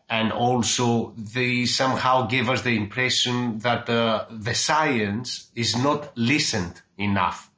and 0.10 0.32
also 0.32 1.14
they 1.18 1.66
somehow 1.66 2.28
give 2.28 2.50
us 2.50 2.62
the 2.62 2.76
impression 2.76 3.60
that 3.60 3.90
uh, 3.90 4.26
the 4.30 4.54
science 4.54 5.50
is 5.56 5.76
not 5.76 6.16
listened 6.16 6.82
enough. 6.98 7.50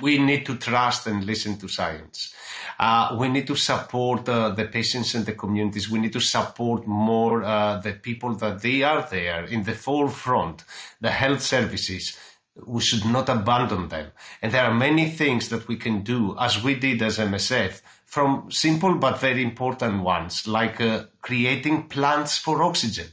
We 0.00 0.18
need 0.18 0.46
to 0.46 0.56
trust 0.56 1.06
and 1.06 1.24
listen 1.24 1.58
to 1.58 1.68
science. 1.68 2.34
Uh, 2.78 3.16
we 3.18 3.28
need 3.28 3.46
to 3.46 3.54
support 3.54 4.28
uh, 4.28 4.50
the 4.50 4.64
patients 4.64 5.14
and 5.14 5.24
the 5.24 5.32
communities. 5.32 5.88
We 5.88 6.00
need 6.00 6.12
to 6.14 6.20
support 6.20 6.86
more 6.86 7.44
uh, 7.44 7.78
the 7.78 7.92
people 7.92 8.34
that 8.36 8.62
they 8.62 8.82
are 8.82 9.06
there 9.08 9.44
in 9.44 9.62
the 9.62 9.74
forefront, 9.74 10.64
the 11.00 11.10
health 11.10 11.42
services. 11.42 12.18
We 12.54 12.82
should 12.82 13.04
not 13.04 13.28
abandon 13.28 13.88
them. 13.88 14.12
And 14.42 14.52
there 14.52 14.64
are 14.64 14.74
many 14.74 15.08
things 15.08 15.48
that 15.48 15.68
we 15.68 15.76
can 15.76 16.02
do, 16.02 16.36
as 16.38 16.62
we 16.62 16.74
did 16.74 17.00
as 17.02 17.18
MSF, 17.18 17.80
from 18.04 18.50
simple 18.50 18.94
but 18.96 19.18
very 19.20 19.42
important 19.42 20.02
ones, 20.02 20.46
like 20.46 20.80
uh, 20.80 21.04
creating 21.22 21.88
plants 21.88 22.36
for 22.36 22.62
oxygen 22.62 23.06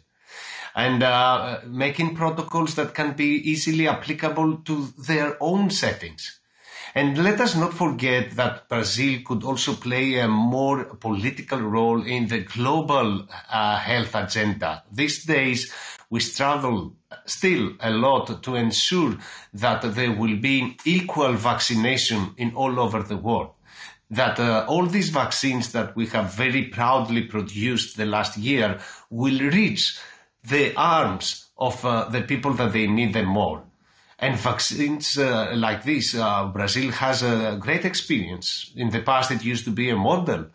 and 0.76 1.04
uh, 1.04 1.60
making 1.66 2.16
protocols 2.16 2.76
that 2.76 2.94
can 2.94 3.14
be 3.14 3.50
easily 3.50 3.88
applicable 3.88 4.58
to 4.58 4.94
their 5.08 5.38
own 5.42 5.70
settings. 5.70 6.40
And 6.96 7.24
let 7.24 7.40
us 7.40 7.56
not 7.56 7.74
forget 7.74 8.32
that 8.32 8.68
Brazil 8.68 9.20
could 9.26 9.44
also 9.44 9.74
play 9.76 10.20
a 10.20 10.28
more 10.28 10.86
political 10.96 11.60
role 11.60 12.04
in 12.06 12.28
the 12.28 12.40
global 12.40 13.28
uh, 13.52 13.78
health 13.78 14.16
agenda. 14.16 14.84
These 14.92 15.26
days, 15.26 15.74
we 16.10 16.20
struggle 16.20 16.96
still 17.26 17.74
a 17.80 17.90
lot 17.90 18.44
to 18.44 18.56
ensure 18.56 19.18
that 19.54 19.82
there 19.96 20.12
will 20.12 20.38
be 20.38 20.78
equal 20.86 21.34
vaccination 21.34 22.34
in 22.38 22.54
all 22.56 22.80
over 22.80 23.02
the 23.04 23.18
world 23.18 23.52
that 24.12 24.40
uh, 24.40 24.66
all 24.68 24.86
these 24.86 25.10
vaccines 25.10 25.72
that 25.72 25.96
we 25.96 26.08
have 26.08 26.34
very 26.34 26.64
proudly 26.66 27.24
produced 27.24 27.98
the 27.98 28.06
last 28.06 28.38
year 28.38 28.80
will 29.10 29.40
reach 29.52 30.00
the 30.44 30.74
arms 30.76 31.50
of 31.58 31.84
uh, 31.86 32.10
the 32.10 32.22
people 32.22 32.54
that 32.54 32.74
they 32.74 32.88
need 32.88 33.14
them 33.14 33.28
more. 33.28 33.64
And 34.18 34.38
vaccines 34.38 35.18
uh, 35.18 35.54
like 35.56 35.84
this, 35.84 36.16
uh, 36.16 36.48
Brazil 36.48 36.92
has 36.92 37.24
a 37.24 37.58
great 37.60 37.86
experience. 37.86 38.72
In 38.76 38.90
the 38.90 39.02
past, 39.02 39.32
it 39.32 39.44
used 39.44 39.66
to 39.66 39.72
be 39.72 39.90
a 39.90 39.96
model 39.96 40.48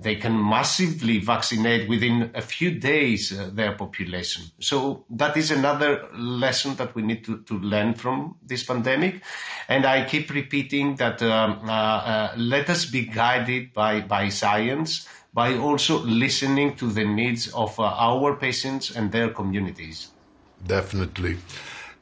they 0.00 0.16
can 0.16 0.32
massively 0.32 1.18
vaccinate 1.18 1.88
within 1.88 2.30
a 2.34 2.40
few 2.40 2.70
days 2.70 3.38
uh, 3.38 3.50
their 3.52 3.72
population. 3.72 4.44
So 4.58 5.04
that 5.10 5.36
is 5.36 5.50
another 5.50 6.08
lesson 6.14 6.76
that 6.76 6.94
we 6.94 7.02
need 7.02 7.24
to, 7.24 7.42
to 7.42 7.58
learn 7.58 7.94
from 7.94 8.36
this 8.42 8.64
pandemic. 8.64 9.22
And 9.68 9.84
I 9.84 10.04
keep 10.06 10.30
repeating 10.30 10.96
that 10.96 11.22
um, 11.22 11.68
uh, 11.68 11.72
uh, 11.72 12.34
let 12.36 12.70
us 12.70 12.86
be 12.86 13.04
guided 13.04 13.74
by, 13.74 14.00
by 14.00 14.30
science, 14.30 15.06
by 15.34 15.56
also 15.56 15.98
listening 16.00 16.76
to 16.76 16.90
the 16.90 17.04
needs 17.04 17.52
of 17.52 17.78
uh, 17.78 17.84
our 17.84 18.36
patients 18.36 18.90
and 18.90 19.12
their 19.12 19.28
communities. 19.28 20.08
Definitely. 20.66 21.36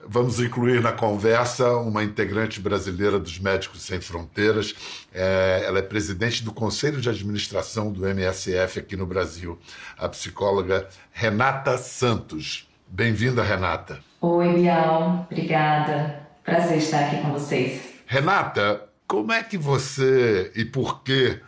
Vamos 0.07 0.38
incluir 0.40 0.81
na 0.81 0.93
conversa 0.93 1.76
uma 1.76 2.05
integrante 2.05 2.61
brasileira 2.61 3.19
dos 3.19 3.38
Médicos 3.38 3.83
Sem 3.83 4.00
Fronteiras. 4.00 4.75
É, 5.12 5.64
ela 5.67 5.81
é 5.81 5.83
presidente 5.83 6.45
do 6.45 6.52
Conselho 6.52 7.00
de 7.00 7.09
Administração 7.09 7.93
do 7.93 8.07
MSF 8.07 8.78
aqui 8.78 8.97
no 8.97 9.07
Brasil, 9.07 9.59
a 9.99 10.09
psicóloga 10.09 10.88
Renata 11.12 11.76
Santos. 11.76 12.69
Bem-vinda, 12.87 13.43
Renata. 13.43 13.99
Oi, 14.21 14.55
Bial. 14.55 15.26
Obrigada. 15.31 16.26
Prazer 16.45 16.78
estar 16.78 17.07
aqui 17.07 17.21
com 17.21 17.33
vocês. 17.33 17.83
Renata, 18.07 18.85
como 19.07 19.33
é 19.33 19.43
que 19.43 19.59
você 19.59 20.52
e 20.55 20.64
por 20.64 21.02
que 21.02 21.40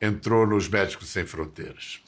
entrou 0.00 0.46
nos 0.46 0.68
Médicos 0.68 1.08
Sem 1.08 1.24
Fronteiras? 1.26 2.00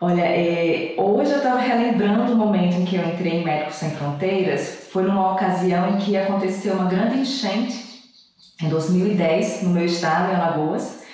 Olha, 0.00 0.22
é, 0.22 0.94
hoje 0.96 1.32
eu 1.32 1.36
estava 1.36 1.60
relembrando 1.60 2.32
o 2.32 2.36
momento 2.36 2.76
em 2.76 2.84
que 2.86 2.96
eu 2.96 3.06
entrei 3.06 3.32
em 3.32 3.44
Médicos 3.44 3.74
Sem 3.74 3.90
Fronteiras. 3.90 4.79
Foi 4.92 5.04
numa 5.04 5.32
ocasião 5.32 5.90
em 5.90 5.98
que 5.98 6.16
aconteceu 6.16 6.74
uma 6.74 6.86
grande 6.86 7.18
enchente, 7.18 7.90
em 8.60 8.68
2010, 8.68 9.62
no 9.62 9.70
meu 9.70 9.84
estado, 9.84 10.32
em 10.32 10.34
Alagoas, 10.34 11.04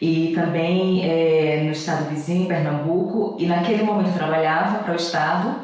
e 0.00 0.32
também 0.34 1.04
é, 1.04 1.62
no 1.64 1.72
estado 1.72 2.08
vizinho, 2.10 2.46
Pernambuco. 2.46 3.36
E 3.38 3.46
naquele 3.46 3.82
momento 3.82 4.10
eu 4.10 4.14
trabalhava 4.14 4.78
para 4.84 4.92
o 4.92 4.96
estado 4.96 5.56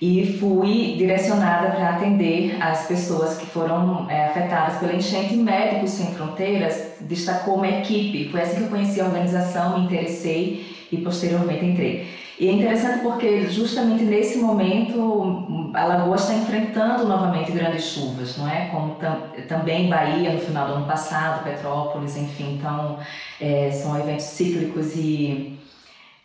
e 0.00 0.36
fui 0.38 0.96
direcionada 0.98 1.70
para 1.70 1.96
atender 1.96 2.62
as 2.62 2.86
pessoas 2.86 3.38
que 3.38 3.46
foram 3.46 4.08
é, 4.10 4.26
afetadas 4.26 4.78
pela 4.78 4.92
enchente. 4.92 5.34
Médicos 5.34 5.92
Sem 5.92 6.14
Fronteiras 6.14 6.96
destacou 7.00 7.54
uma 7.54 7.68
equipe. 7.68 8.28
Foi 8.30 8.42
assim 8.42 8.56
que 8.56 8.62
eu 8.64 8.68
conheci 8.68 9.00
a 9.00 9.06
organização, 9.06 9.78
me 9.78 9.86
interessei 9.86 10.86
e 10.92 10.98
posteriormente 10.98 11.64
entrei. 11.64 12.23
E 12.38 12.48
é 12.48 12.52
interessante 12.52 13.02
porque 13.02 13.46
justamente 13.48 14.02
nesse 14.02 14.38
momento 14.38 15.72
a 15.72 15.84
Lagoa 15.84 16.16
está 16.16 16.34
enfrentando 16.34 17.06
novamente 17.06 17.52
grandes 17.52 17.84
chuvas, 17.84 18.36
não 18.36 18.48
é? 18.48 18.66
Como 18.70 18.96
tam, 18.96 19.28
também 19.48 19.88
Bahia 19.88 20.32
no 20.32 20.40
final 20.40 20.66
do 20.66 20.72
ano 20.74 20.86
passado, 20.86 21.44
Petrópolis, 21.44 22.16
enfim. 22.16 22.56
Então 22.58 22.98
é, 23.40 23.70
são 23.70 23.98
eventos 23.98 24.24
cíclicos 24.24 24.96
e 24.96 25.58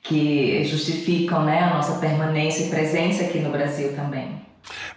que 0.02 0.64
justificam 0.64 1.44
né, 1.44 1.60
a 1.60 1.76
nossa 1.76 2.00
permanência 2.00 2.66
e 2.66 2.70
presença 2.70 3.26
aqui 3.26 3.40
no 3.40 3.52
Brasil 3.52 3.96
também. 3.96 4.42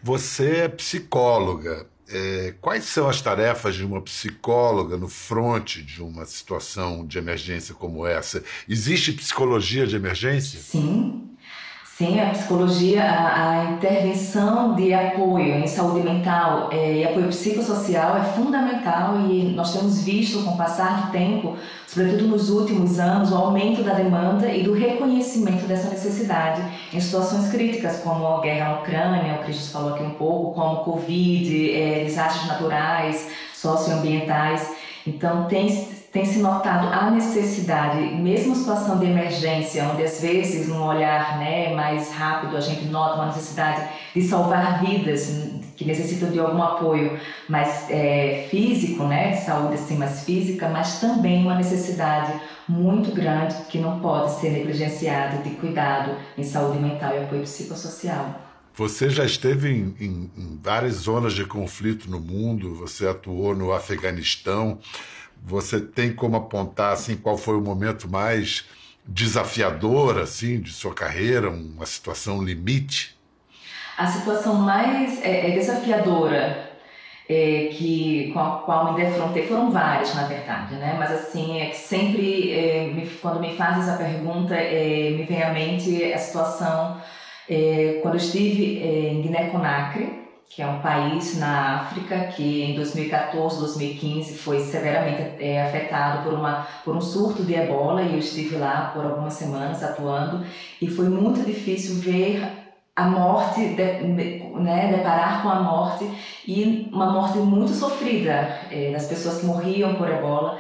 Você 0.02 0.62
é 0.62 0.68
psicóloga. 0.68 1.86
É, 2.08 2.54
quais 2.60 2.84
são 2.84 3.08
as 3.08 3.20
tarefas 3.20 3.74
de 3.74 3.84
uma 3.84 4.00
psicóloga 4.02 4.96
no 4.96 5.08
fronte 5.08 5.82
de 5.82 6.02
uma 6.02 6.26
situação 6.26 7.06
de 7.06 7.18
emergência 7.18 7.74
como 7.74 8.06
essa? 8.06 8.42
Existe 8.68 9.12
psicologia 9.12 9.86
de 9.86 9.96
emergência? 9.96 10.60
Sim, 10.60 11.30
Sim, 12.02 12.18
a 12.18 12.30
psicologia, 12.30 13.04
a, 13.04 13.60
a, 13.60 13.64
intervenção 13.74 14.74
de 14.74 14.92
apoio 14.92 15.54
em 15.54 15.68
saúde 15.68 16.04
mental 16.04 16.68
é, 16.72 16.94
e 16.94 17.04
apoio 17.04 17.28
psicossocial 17.28 18.16
é 18.16 18.24
fundamental 18.24 19.20
e 19.30 19.44
nós 19.54 19.72
temos 19.72 20.02
visto 20.02 20.42
com 20.42 20.50
o 20.50 20.56
passar 20.56 21.06
do 21.06 21.12
tempo, 21.12 21.56
sobretudo 21.86 22.26
nos 22.26 22.50
últimos 22.50 22.98
anos, 22.98 23.30
o 23.30 23.36
aumento 23.36 23.84
da 23.84 23.94
demanda 23.94 24.48
e 24.50 24.64
do 24.64 24.72
reconhecimento 24.72 25.64
dessa 25.66 25.88
necessidade 25.90 26.60
em 26.92 26.98
situações 26.98 27.52
críticas, 27.52 28.00
como 28.00 28.26
a 28.26 28.40
guerra 28.40 28.70
na 28.70 28.80
Ucrânia, 28.80 29.34
o 29.34 29.44
Cristo 29.44 29.70
falou 29.70 29.94
aqui 29.94 30.02
um 30.02 30.14
pouco, 30.14 30.60
como 30.60 30.82
Covid, 30.82 31.72
é, 31.72 32.02
desastres 32.02 32.48
naturais, 32.48 33.28
socioambientais. 33.54 34.81
Então, 35.06 35.46
tem 35.46 35.68
tem 36.12 36.26
se 36.26 36.40
notado 36.40 36.88
a 36.88 37.10
necessidade, 37.10 37.98
mesmo 38.16 38.54
situação 38.54 38.98
de 38.98 39.06
emergência, 39.06 39.88
onde 39.90 40.02
às 40.02 40.20
vezes 40.20 40.68
num 40.68 40.86
olhar 40.86 41.38
né, 41.38 41.74
mais 41.74 42.12
rápido 42.12 42.54
a 42.54 42.60
gente 42.60 42.84
nota 42.84 43.14
uma 43.14 43.26
necessidade 43.26 43.88
de 44.14 44.20
salvar 44.20 44.84
vidas 44.84 45.42
que 45.74 45.86
necessitam 45.86 46.30
de 46.30 46.38
algum 46.38 46.62
apoio 46.62 47.18
mais 47.48 47.86
é, 47.88 48.46
físico, 48.50 49.04
né, 49.04 49.30
de 49.30 49.38
saúde 49.38 49.74
assim 49.74 49.96
mais 49.96 50.22
física, 50.22 50.68
mas 50.68 51.00
também 51.00 51.46
uma 51.46 51.54
necessidade 51.54 52.38
muito 52.68 53.10
grande 53.12 53.54
que 53.70 53.78
não 53.78 53.98
pode 54.00 54.32
ser 54.32 54.50
negligenciada 54.50 55.38
de 55.38 55.48
cuidado 55.56 56.14
em 56.36 56.42
saúde 56.42 56.78
mental 56.78 57.14
e 57.14 57.22
apoio 57.24 57.40
psicossocial. 57.40 58.51
Você 58.74 59.10
já 59.10 59.24
esteve 59.24 59.70
em, 59.70 59.94
em, 60.00 60.30
em 60.36 60.60
várias 60.62 60.94
zonas 60.94 61.34
de 61.34 61.44
conflito 61.44 62.10
no 62.10 62.18
mundo, 62.18 62.74
você 62.74 63.06
atuou 63.06 63.54
no 63.54 63.72
Afeganistão. 63.72 64.78
Você 65.44 65.80
tem 65.80 66.12
como 66.12 66.36
apontar 66.36 66.92
assim 66.92 67.16
qual 67.16 67.36
foi 67.36 67.56
o 67.56 67.60
momento 67.60 68.08
mais 68.08 68.64
desafiador 69.04 70.18
assim 70.18 70.60
de 70.60 70.72
sua 70.72 70.94
carreira, 70.94 71.50
uma 71.50 71.84
situação 71.84 72.42
limite? 72.42 73.16
A 73.98 74.06
situação 74.06 74.54
mais 74.54 75.20
é, 75.22 75.50
é 75.50 75.54
desafiadora 75.54 76.70
é, 77.28 77.68
que 77.72 78.30
com 78.32 78.40
a 78.40 78.58
qual 78.60 78.92
me 78.92 79.04
defrontei 79.04 79.46
foram 79.46 79.70
várias, 79.70 80.14
na 80.14 80.26
verdade, 80.26 80.76
né? 80.76 80.96
Mas 80.98 81.10
assim 81.10 81.60
é 81.60 81.66
que 81.66 81.76
sempre 81.76 82.52
é, 82.52 82.86
me, 82.86 83.06
quando 83.06 83.40
me 83.40 83.54
fazes 83.54 83.88
a 83.88 83.96
pergunta 83.96 84.54
é, 84.54 85.10
me 85.10 85.24
vem 85.24 85.42
à 85.42 85.52
mente 85.52 86.12
a 86.12 86.18
situação 86.18 87.00
é, 87.52 88.00
quando 88.00 88.14
eu 88.14 88.20
estive 88.20 88.82
é, 88.82 89.12
em 89.12 89.22
Guiné-Conakry 89.22 90.22
que 90.54 90.60
é 90.60 90.66
um 90.66 90.80
país 90.80 91.38
na 91.38 91.80
África 91.80 92.26
que 92.26 92.62
em 92.62 92.74
2014, 92.74 93.58
2015 93.58 94.36
foi 94.36 94.60
severamente 94.60 95.42
é, 95.42 95.62
afetado 95.62 96.24
por, 96.24 96.34
uma, 96.34 96.66
por 96.84 96.94
um 96.94 97.00
surto 97.00 97.42
de 97.42 97.54
ebola 97.54 98.02
e 98.02 98.12
eu 98.12 98.18
estive 98.18 98.56
lá 98.56 98.90
por 98.92 99.02
algumas 99.02 99.32
semanas 99.32 99.82
atuando. 99.82 100.44
E 100.80 100.88
foi 100.88 101.08
muito 101.08 101.42
difícil 101.42 101.94
ver 102.00 102.46
a 102.94 103.06
morte, 103.06 103.60
de, 103.60 104.02
né, 104.60 104.92
deparar 104.94 105.42
com 105.42 105.48
a 105.48 105.62
morte 105.62 106.10
e 106.46 106.90
uma 106.92 107.10
morte 107.10 107.38
muito 107.38 107.72
sofrida 107.72 108.60
é, 108.70 108.90
das 108.92 109.06
pessoas 109.06 109.40
que 109.40 109.46
morriam 109.46 109.94
por 109.94 110.06
ebola 110.06 110.58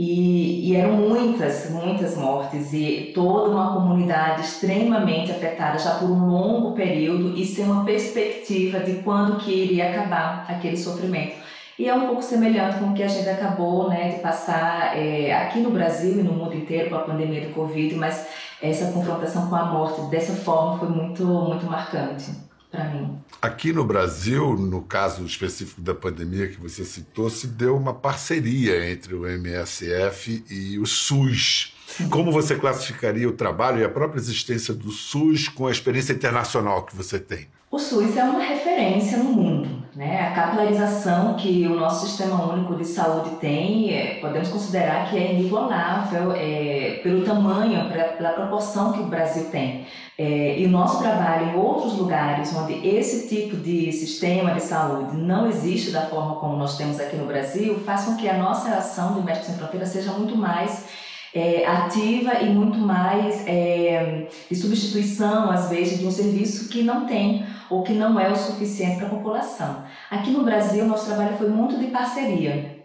e, 0.00 0.70
e, 0.70 0.76
eram 0.76 0.92
muitas, 0.92 1.70
muitas 1.70 2.16
mortes 2.16 2.72
e 2.72 3.10
toda 3.12 3.50
uma 3.50 3.72
comunidade 3.74 4.42
extremamente 4.42 5.32
afetada 5.32 5.76
já 5.76 5.96
por 5.96 6.08
um 6.08 6.30
longo 6.30 6.72
período 6.72 7.36
e 7.36 7.44
sem 7.44 7.64
uma 7.64 7.84
perspectiva 7.84 8.78
de 8.78 9.02
quando 9.02 9.38
que 9.38 9.50
iria 9.50 9.90
acabar 9.90 10.46
aquele 10.48 10.76
sofrimento. 10.76 11.34
E 11.76 11.88
é 11.88 11.94
um 11.94 12.06
pouco 12.06 12.22
semelhante 12.22 12.78
com 12.78 12.90
o 12.90 12.94
que 12.94 13.02
a 13.02 13.08
gente 13.08 13.28
acabou 13.28 13.88
né, 13.88 14.10
de 14.10 14.20
passar 14.20 14.96
é, 14.96 15.34
aqui 15.34 15.58
no 15.58 15.70
Brasil 15.72 16.20
e 16.20 16.22
no 16.22 16.32
mundo 16.32 16.54
inteiro 16.54 16.90
com 16.90 16.96
a 16.96 17.00
pandemia 17.00 17.48
do 17.48 17.52
Covid, 17.52 17.96
mas 17.96 18.28
essa 18.62 18.92
confrontação 18.92 19.48
com 19.48 19.56
a 19.56 19.64
morte 19.64 20.00
dessa 20.02 20.32
forma 20.32 20.78
foi 20.78 20.90
muito, 20.90 21.24
muito 21.24 21.66
marcante 21.66 22.47
para 22.70 22.84
mim. 22.90 23.18
Aqui 23.40 23.72
no 23.72 23.84
Brasil, 23.84 24.56
no 24.56 24.82
caso 24.82 25.24
específico 25.24 25.80
da 25.80 25.94
pandemia 25.94 26.48
que 26.48 26.60
você 26.60 26.84
citou, 26.84 27.30
se 27.30 27.46
deu 27.46 27.76
uma 27.76 27.94
parceria 27.94 28.90
entre 28.90 29.14
o 29.14 29.26
MSF 29.26 30.44
e 30.50 30.78
o 30.78 30.86
SUS. 30.86 31.74
Como 32.10 32.30
você 32.30 32.56
classificaria 32.56 33.28
o 33.28 33.32
trabalho 33.32 33.80
e 33.80 33.84
a 33.84 33.88
própria 33.88 34.20
existência 34.20 34.74
do 34.74 34.90
SUS 34.90 35.48
com 35.48 35.66
a 35.66 35.70
experiência 35.70 36.12
internacional 36.12 36.84
que 36.84 36.94
você 36.94 37.18
tem? 37.18 37.48
O 37.70 37.78
SUS 37.78 38.16
é 38.16 38.24
uma 38.24 38.40
referência 38.40 39.18
no 39.18 39.24
mundo. 39.24 39.68
Né? 39.94 40.26
A 40.26 40.30
capilarização 40.30 41.34
que 41.34 41.66
o 41.66 41.74
nosso 41.74 42.06
Sistema 42.06 42.50
Único 42.50 42.74
de 42.76 42.84
Saúde 42.84 43.36
tem, 43.40 43.92
é, 43.92 44.20
podemos 44.20 44.48
considerar 44.48 45.10
que 45.10 45.18
é 45.18 45.34
inigualável 45.34 46.32
é, 46.32 47.00
pelo 47.02 47.24
tamanho, 47.24 47.90
pra, 47.90 48.04
pela 48.04 48.30
proporção 48.30 48.92
que 48.92 49.00
o 49.00 49.06
Brasil 49.06 49.50
tem. 49.50 49.86
É, 50.16 50.58
e 50.58 50.64
o 50.64 50.70
nosso 50.70 51.00
trabalho 51.00 51.50
em 51.50 51.56
outros 51.56 51.98
lugares 51.98 52.56
onde 52.56 52.86
esse 52.86 53.28
tipo 53.28 53.56
de 53.56 53.92
sistema 53.92 54.54
de 54.54 54.62
saúde 54.62 55.16
não 55.16 55.46
existe 55.46 55.90
da 55.90 56.06
forma 56.06 56.36
como 56.36 56.56
nós 56.56 56.78
temos 56.78 56.98
aqui 56.98 57.16
no 57.16 57.26
Brasil, 57.26 57.78
faz 57.80 58.04
com 58.04 58.16
que 58.16 58.28
a 58.28 58.38
nossa 58.38 58.70
ação 58.70 59.12
do 59.12 59.22
Médicos 59.22 59.48
Sem 59.48 59.56
Fronteiras 59.56 59.90
seja 59.90 60.12
muito 60.12 60.34
mais 60.36 60.86
é, 61.34 61.66
ativa 61.66 62.40
e 62.40 62.48
muito 62.48 62.78
mais 62.78 63.46
é, 63.46 64.28
de 64.48 64.56
substituição, 64.56 65.50
às 65.50 65.68
vezes, 65.68 65.98
de 65.98 66.06
um 66.06 66.10
serviço 66.10 66.68
que 66.68 66.82
não 66.82 67.06
tem 67.06 67.44
ou 67.70 67.82
que 67.82 67.92
não 67.92 68.18
é 68.18 68.30
o 68.30 68.36
suficiente 68.36 68.96
para 68.96 69.06
a 69.06 69.10
população. 69.10 69.84
Aqui 70.10 70.30
no 70.30 70.42
Brasil, 70.42 70.86
nosso 70.86 71.06
trabalho 71.06 71.36
foi 71.36 71.48
muito 71.48 71.78
de 71.78 71.88
parceria. 71.88 72.78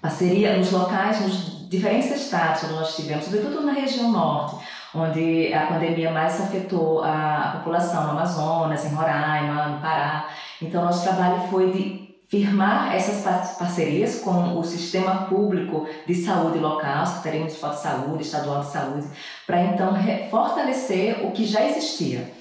Parceria 0.00 0.56
nos 0.56 0.70
locais, 0.70 1.20
nos 1.20 1.68
diferentes 1.68 2.10
estados 2.10 2.64
onde 2.64 2.74
nós 2.74 2.90
estivemos, 2.90 3.24
sobretudo 3.24 3.62
na 3.62 3.72
região 3.72 4.10
norte, 4.10 4.56
onde 4.94 5.52
a 5.54 5.66
pandemia 5.66 6.10
mais 6.10 6.40
afetou 6.40 7.02
a 7.02 7.54
população, 7.58 8.04
no 8.04 8.10
Amazonas, 8.10 8.84
em 8.84 8.94
Roraima, 8.94 9.68
no 9.68 9.80
Pará. 9.80 10.28
Então, 10.60 10.84
nosso 10.84 11.02
trabalho 11.02 11.40
foi 11.48 11.70
de 11.72 12.01
firmar 12.32 12.96
essas 12.96 13.22
parcerias 13.58 14.20
com 14.20 14.58
o 14.58 14.64
sistema 14.64 15.26
público 15.26 15.86
de 16.06 16.14
saúde 16.14 16.58
local, 16.58 17.04
Secretaria 17.04 17.40
Municipal 17.40 17.72
de 17.72 17.80
Saúde, 17.82 18.22
Estadual 18.22 18.60
de 18.60 18.72
Saúde, 18.72 19.06
para 19.46 19.62
então 19.64 19.92
fortalecer 20.30 21.26
o 21.26 21.32
que 21.32 21.44
já 21.44 21.68
existia 21.68 22.32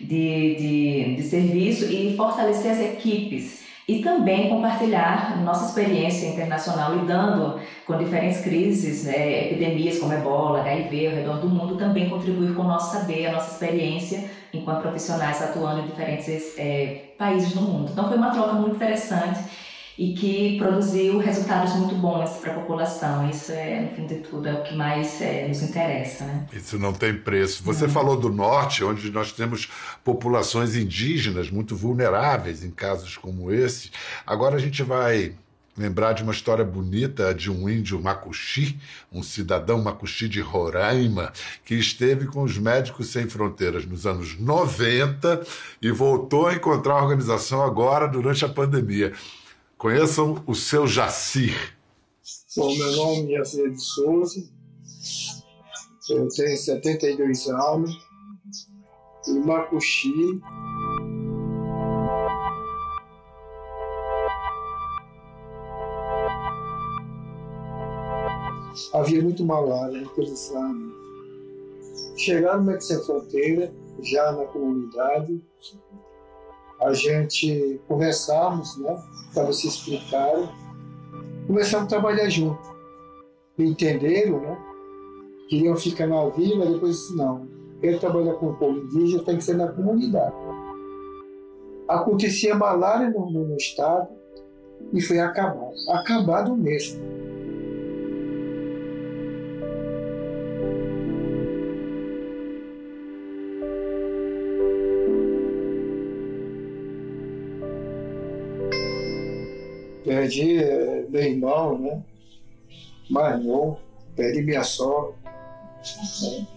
de, 0.00 0.56
de, 0.56 1.14
de 1.14 1.22
serviço 1.22 1.84
e 1.84 2.16
fortalecer 2.16 2.72
as 2.72 2.80
equipes 2.80 3.65
e 3.88 4.00
também 4.00 4.48
compartilhar 4.48 5.40
nossa 5.44 5.66
experiência 5.66 6.26
internacional 6.26 6.96
lidando 6.96 7.60
com 7.86 7.96
diferentes 7.96 8.40
crises, 8.40 9.04
né, 9.04 9.46
epidemias 9.46 9.98
como 9.98 10.12
ebola, 10.12 10.60
HIV 10.60 11.06
ao 11.06 11.14
redor 11.14 11.36
do 11.38 11.48
mundo, 11.48 11.76
também 11.76 12.10
contribuir 12.10 12.54
com 12.54 12.62
o 12.62 12.68
nosso 12.68 12.96
saber, 12.96 13.26
a 13.26 13.32
nossa 13.32 13.52
experiência 13.52 14.28
enquanto 14.52 14.82
profissionais 14.82 15.40
atuando 15.40 15.82
em 15.82 15.86
diferentes 15.86 16.58
é, 16.58 17.12
países 17.16 17.52
do 17.52 17.60
mundo. 17.60 17.90
Então 17.92 18.08
foi 18.08 18.16
uma 18.16 18.30
troca 18.30 18.54
muito 18.54 18.74
interessante 18.74 19.40
e 19.98 20.12
que 20.12 20.58
produziu 20.58 21.18
resultados 21.18 21.74
muito 21.74 21.94
bons 21.94 22.30
para 22.38 22.52
a 22.52 22.54
população. 22.56 23.28
Isso 23.28 23.52
é, 23.52 23.80
no 23.80 23.96
fim 23.96 24.06
de 24.06 24.16
tudo, 24.16 24.48
é 24.48 24.52
o 24.52 24.62
que 24.62 24.74
mais 24.74 25.20
é, 25.22 25.48
nos 25.48 25.62
interessa. 25.62 26.24
Né? 26.24 26.46
Isso 26.52 26.78
não 26.78 26.92
tem 26.92 27.14
preço. 27.14 27.62
Você 27.64 27.88
falou 27.88 28.16
do 28.16 28.30
norte, 28.30 28.84
onde 28.84 29.10
nós 29.10 29.32
temos 29.32 29.68
populações 30.04 30.76
indígenas 30.76 31.50
muito 31.50 31.74
vulneráveis 31.74 32.62
em 32.62 32.70
casos 32.70 33.16
como 33.16 33.50
esse. 33.50 33.90
Agora 34.26 34.56
a 34.56 34.60
gente 34.60 34.82
vai 34.82 35.34
lembrar 35.76 36.14
de 36.14 36.22
uma 36.22 36.32
história 36.32 36.64
bonita 36.64 37.34
de 37.34 37.50
um 37.50 37.68
índio 37.68 38.00
Macuxi, 38.00 38.78
um 39.12 39.22
cidadão 39.22 39.82
Macuxi 39.82 40.28
de 40.28 40.40
Roraima, 40.40 41.32
que 41.64 41.74
esteve 41.74 42.26
com 42.26 42.42
os 42.42 42.56
Médicos 42.58 43.08
Sem 43.08 43.28
Fronteiras 43.28 43.84
nos 43.84 44.06
anos 44.06 44.38
90 44.38 45.42
e 45.82 45.90
voltou 45.90 46.46
a 46.46 46.54
encontrar 46.54 46.94
a 46.94 47.02
organização 47.02 47.62
agora 47.62 48.08
durante 48.08 48.44
a 48.44 48.48
pandemia. 48.48 49.12
Conheçam 49.78 50.42
o 50.46 50.54
seu 50.54 50.86
Jacir. 50.86 51.76
Bom, 52.56 52.74
meu 52.74 52.96
nome 52.96 53.34
é 53.34 53.38
Jacir 53.38 53.70
de 53.70 53.80
Souza, 53.80 54.42
eu 56.08 56.28
tenho 56.28 56.56
72 56.56 57.46
anos, 57.48 57.90
e 59.28 59.32
Macuxi 59.32 60.40
havia 68.94 69.22
muito 69.22 69.44
malária, 69.44 70.06
coisa 70.06 70.34
sabe. 70.34 70.94
Chegaram 72.16 72.60
no 72.60 72.66
Médicos 72.66 72.88
Sem 72.88 73.04
Fronteira, 73.04 73.74
já 74.02 74.32
na 74.32 74.46
comunidade, 74.46 75.42
a 76.80 76.92
gente 76.92 77.80
conversamos, 77.88 78.76
né, 78.78 79.02
para 79.34 79.52
se 79.52 79.68
explicar, 79.68 80.32
começamos 81.46 81.86
a 81.86 81.88
trabalhar 81.88 82.28
junto. 82.28 82.76
Entenderam, 83.58 84.40
né? 84.40 84.58
Queriam 85.48 85.76
ficar 85.76 86.06
na 86.06 86.28
vila, 86.28 86.66
depois 86.66 86.96
disse, 86.96 87.16
não, 87.16 87.48
quero 87.80 87.98
trabalhar 87.98 88.34
com 88.34 88.50
o 88.50 88.54
povo 88.54 88.78
indígena, 88.78 89.22
tem 89.22 89.36
que 89.38 89.44
ser 89.44 89.56
na 89.56 89.68
comunidade. 89.68 90.34
Acontecia 91.88 92.54
malária 92.54 93.10
no, 93.10 93.30
no 93.30 93.56
estado 93.56 94.08
e 94.92 95.00
foi 95.00 95.20
acabado, 95.20 95.72
acabado 95.90 96.56
mesmo. 96.56 97.15
Perdi 110.26 110.58
eh, 110.58 111.06
meu 111.08 111.22
irmão, 111.22 111.78
né? 111.78 112.02
Mais 113.08 113.42
novo, 113.42 113.80
perdi 114.16 114.42
minha 114.42 114.64
sogra, 114.64 115.14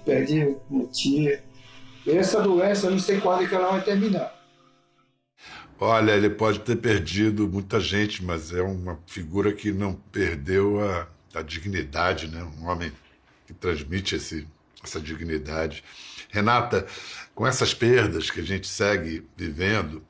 perdi 0.03 0.55
minha 0.69 0.87
tia. 0.87 1.43
Essa 2.07 2.41
doença, 2.41 2.87
eu 2.87 2.91
não 2.91 2.99
sei 2.99 3.19
quando 3.19 3.43
é 3.43 3.47
que 3.47 3.53
ela 3.53 3.71
vai 3.71 3.83
terminar. 3.83 4.35
Olha, 5.79 6.11
ele 6.11 6.29
pode 6.29 6.59
ter 6.59 6.75
perdido 6.77 7.47
muita 7.47 7.79
gente, 7.79 8.23
mas 8.23 8.51
é 8.51 8.61
uma 8.61 8.99
figura 9.05 9.53
que 9.53 9.71
não 9.71 9.93
perdeu 9.93 10.81
a, 10.81 11.07
a 11.35 11.41
dignidade, 11.41 12.27
né? 12.27 12.43
Um 12.59 12.67
homem 12.67 12.91
que 13.45 13.53
transmite 13.53 14.15
esse, 14.15 14.47
essa 14.83 14.99
dignidade. 14.99 15.83
Renata, 16.29 16.85
com 17.35 17.45
essas 17.45 17.73
perdas 17.73 18.29
que 18.31 18.39
a 18.39 18.43
gente 18.43 18.67
segue 18.67 19.23
vivendo, 19.37 20.03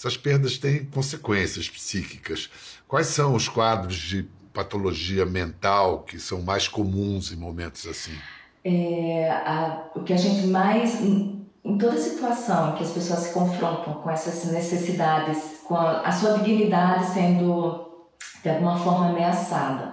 essas 0.00 0.16
perdas 0.16 0.56
têm 0.56 0.86
consequências 0.86 1.68
psíquicas. 1.68 2.48
Quais 2.88 3.08
são 3.08 3.34
os 3.34 3.50
quadros 3.50 3.96
de 3.96 4.26
patologia 4.50 5.26
mental 5.26 6.04
que 6.04 6.18
são 6.18 6.40
mais 6.40 6.66
comuns 6.66 7.30
em 7.30 7.36
momentos 7.36 7.86
assim? 7.86 8.16
É, 8.64 9.30
a, 9.30 9.90
o 9.94 10.02
que 10.02 10.14
a 10.14 10.16
gente 10.16 10.46
mais. 10.46 11.02
Em, 11.02 11.38
toda 11.78 11.98
situação 11.98 12.70
em 12.70 12.76
que 12.76 12.82
as 12.82 12.90
pessoas 12.90 13.20
se 13.20 13.34
confrontam 13.34 13.92
com 13.94 14.10
essas 14.10 14.50
necessidades, 14.50 15.60
com 15.68 15.76
a, 15.76 16.00
a 16.00 16.10
sua 16.10 16.38
dignidade 16.38 17.12
sendo 17.12 18.08
de 18.42 18.48
alguma 18.48 18.78
forma 18.78 19.10
ameaçada. 19.10 19.92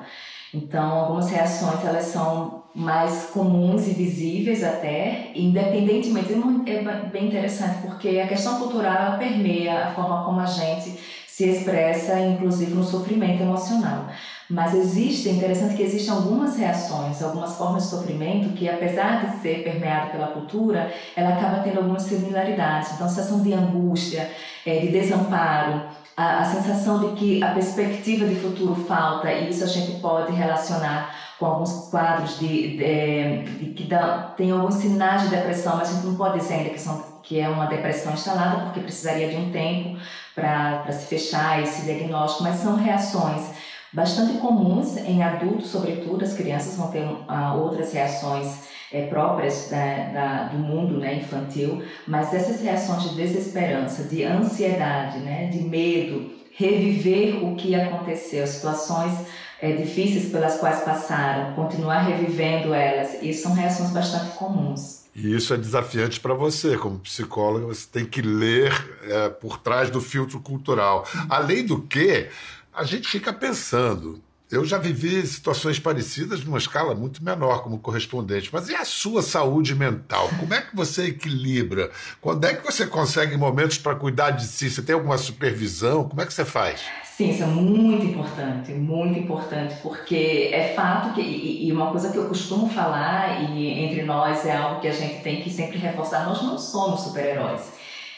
Então, 0.54 0.89
algumas 0.89 1.30
reações 1.30 1.84
elas 1.84 2.06
são 2.06 2.63
mais 2.78 3.32
comuns 3.34 3.88
e 3.88 3.92
visíveis 3.92 4.63
até, 4.63 5.32
independentemente, 5.34 6.32
é 6.32 7.10
bem 7.12 7.26
interessante 7.26 7.82
porque 7.82 8.20
a 8.20 8.28
questão 8.28 8.60
cultural 8.60 9.18
permeia 9.18 9.86
a 9.86 9.92
forma 9.96 10.24
como 10.24 10.40
a 10.40 10.46
gente 10.46 10.96
se 11.26 11.50
expressa, 11.50 12.20
inclusive 12.20 12.76
no 12.76 12.84
sofrimento 12.84 13.42
emocional. 13.42 14.06
Mas 14.48 14.76
existe, 14.76 15.28
é 15.28 15.32
interessante 15.32 15.76
que 15.76 15.82
existem 15.82 16.13
algumas 16.13 16.56
reações, 16.56 17.22
algumas 17.22 17.58
formas 17.58 17.84
de 17.84 17.90
sofrimento 17.90 18.54
que, 18.54 18.70
apesar 18.70 19.26
de 19.26 19.42
ser 19.42 19.63
permeado 19.63 20.12
pela 20.12 20.28
cultura, 20.28 20.92
ela 21.16 21.30
acaba 21.30 21.63
tendo 21.63 21.80
algumas 21.80 22.04
similaridades. 22.04 22.94
Então, 22.94 23.10
sensação 23.10 23.42
de 23.42 23.54
angústia, 23.54 24.30
é, 24.66 24.80
de 24.80 24.88
desamparo, 24.90 25.82
a, 26.17 26.39
a 26.39 26.45
sensação 26.45 26.99
de 26.99 27.15
que 27.15 27.43
a 27.43 27.51
perspectiva 27.51 28.25
de 28.25 28.36
futuro 28.36 28.75
falta, 28.88 29.32
e 29.32 29.51
isso 29.51 29.63
a 29.63 29.67
gente 29.67 30.01
pode 30.01 30.34
relacionar 30.34 31.15
com 31.38 31.45
alguns 31.45 31.89
quadros 31.91 32.39
de, 32.39 32.77
de, 32.77 33.43
de 33.43 33.73
que 33.73 33.84
dá, 33.84 34.34
tem 34.36 34.49
alguns 34.49 34.75
sinais 34.75 35.21
de 35.21 35.30
depressão, 35.30 35.77
mas 35.77 35.89
a 35.89 35.93
gente 35.93 36.08
não 36.08 36.15
pode 36.15 36.39
dizer 36.39 36.56
ainda 36.56 36.71
que, 36.71 36.82
são, 36.82 37.03
que 37.21 37.39
é 37.39 37.47
uma 37.47 37.67
depressão 37.67 38.13
instalada, 38.13 38.63
porque 38.63 38.80
precisaria 38.80 39.30
de 39.30 39.36
um 39.36 39.51
tempo 39.51 39.99
para 40.34 40.91
se 40.91 41.06
fechar 41.06 41.62
esse 41.62 41.84
diagnóstico, 41.84 42.43
mas 42.43 42.56
são 42.56 42.75
reações 42.75 43.51
bastante 43.93 44.39
comuns 44.39 44.97
em 44.97 45.21
adultos, 45.23 45.69
sobretudo, 45.69 46.23
as 46.23 46.34
crianças 46.34 46.75
vão 46.75 46.89
ter 46.89 47.03
uh, 47.03 47.58
outras 47.60 47.93
reações 47.93 48.67
é, 48.91 49.08
próprias 49.08 49.69
da, 49.69 50.10
da, 50.13 50.43
do 50.45 50.58
mundo 50.58 50.97
né, 50.97 51.15
infantil, 51.15 51.84
mas 52.08 52.34
essas 52.34 52.62
reações 52.62 53.10
de 53.10 53.15
desesperança, 53.15 54.04
de 54.04 54.23
ansiedade, 54.23 55.19
né, 55.19 55.47
de 55.47 55.62
medo, 55.62 56.32
reviver 56.52 57.43
o 57.43 57.56
que 57.56 57.76
aconteceu, 57.76 58.45
situações 58.47 59.28
é, 59.62 59.73
difíceis 59.73 60.32
pelas 60.32 60.58
quais 60.58 60.82
passaram, 60.82 61.54
continuar 61.54 62.02
revivendo 62.02 62.73
elas, 62.73 63.21
isso 63.21 63.43
são 63.43 63.54
reações 63.54 63.91
bastante 63.91 64.38
comuns. 64.38 65.06
E 65.15 65.36
isso 65.36 65.54
é 65.54 65.58
desafiante 65.58 66.19
para 66.19 66.36
você, 66.36 66.78
como 66.78 67.00
psicóloga, 67.00 67.65
você 67.65 67.88
tem 67.91 68.06
que 68.06 68.21
ler 68.21 68.71
é, 69.04 69.30
por 69.30 69.58
trás 69.58 69.89
do 69.89 70.00
filtro 70.00 70.39
cultural. 70.39 71.08
Além 71.28 71.65
do 71.65 71.82
que, 71.82 72.30
a 72.71 72.84
gente 72.84 73.08
fica 73.08 73.34
pensando, 73.34 74.21
eu 74.50 74.64
já 74.64 74.78
vivi 74.78 75.28
situações 75.28 75.78
parecidas 75.78 76.44
numa 76.44 76.58
escala 76.58 76.96
muito 76.96 77.24
menor 77.24 77.64
como 77.64 77.80
correspondente, 77.80 78.50
mas 78.52 78.70
e 78.70 78.76
a 78.76 78.86
sua 78.86 79.22
saúde 79.22 79.76
mental? 79.76 80.30
Como 80.40 80.54
é 80.54 80.62
que 80.62 80.74
você 80.74 81.08
equilibra? 81.08 81.92
Quando 82.22 82.46
é 82.46 82.54
que 82.54 82.64
você 82.64 82.88
consegue 82.88 83.36
momentos 83.36 83.78
para 83.78 83.96
cuidar 83.96 84.32
de 84.32 84.46
si? 84.46 84.70
Você 84.70 84.82
tem 84.82 84.96
alguma 84.96 85.18
supervisão? 85.18 86.08
Como 86.08 86.22
é 86.22 86.26
que 86.26 86.34
você 86.34 86.46
faz? 86.46 86.82
Sim, 87.04 87.32
isso 87.32 87.44
é 87.44 87.48
muito 87.48 88.06
importante, 88.06 88.72
muito 88.72 89.20
importante, 89.20 89.76
porque 89.82 90.50
é 90.54 90.74
fato 90.76 91.14
que, 91.14 91.22
e, 91.22 91.72
uma 91.72 91.90
coisa 91.90 92.12
que 92.12 92.18
eu 92.18 92.28
costumo 92.28 92.70
falar, 92.70 93.52
e 93.52 93.68
entre 93.68 94.04
nós 94.04 94.46
é 94.46 94.56
algo 94.56 94.80
que 94.80 94.88
a 94.88 94.94
gente 94.94 95.24
tem 95.24 95.42
que 95.42 95.50
sempre 95.50 95.78
reforçar: 95.78 96.26
nós 96.26 96.42
não 96.44 96.58
somos 96.58 97.02
super-heróis. 97.02 97.74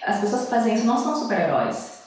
As 0.05 0.19
pessoas 0.19 0.43
que 0.43 0.49
fazem 0.49 0.75
isso 0.75 0.85
não 0.85 0.97
são 0.97 1.15
super-heróis 1.15 1.98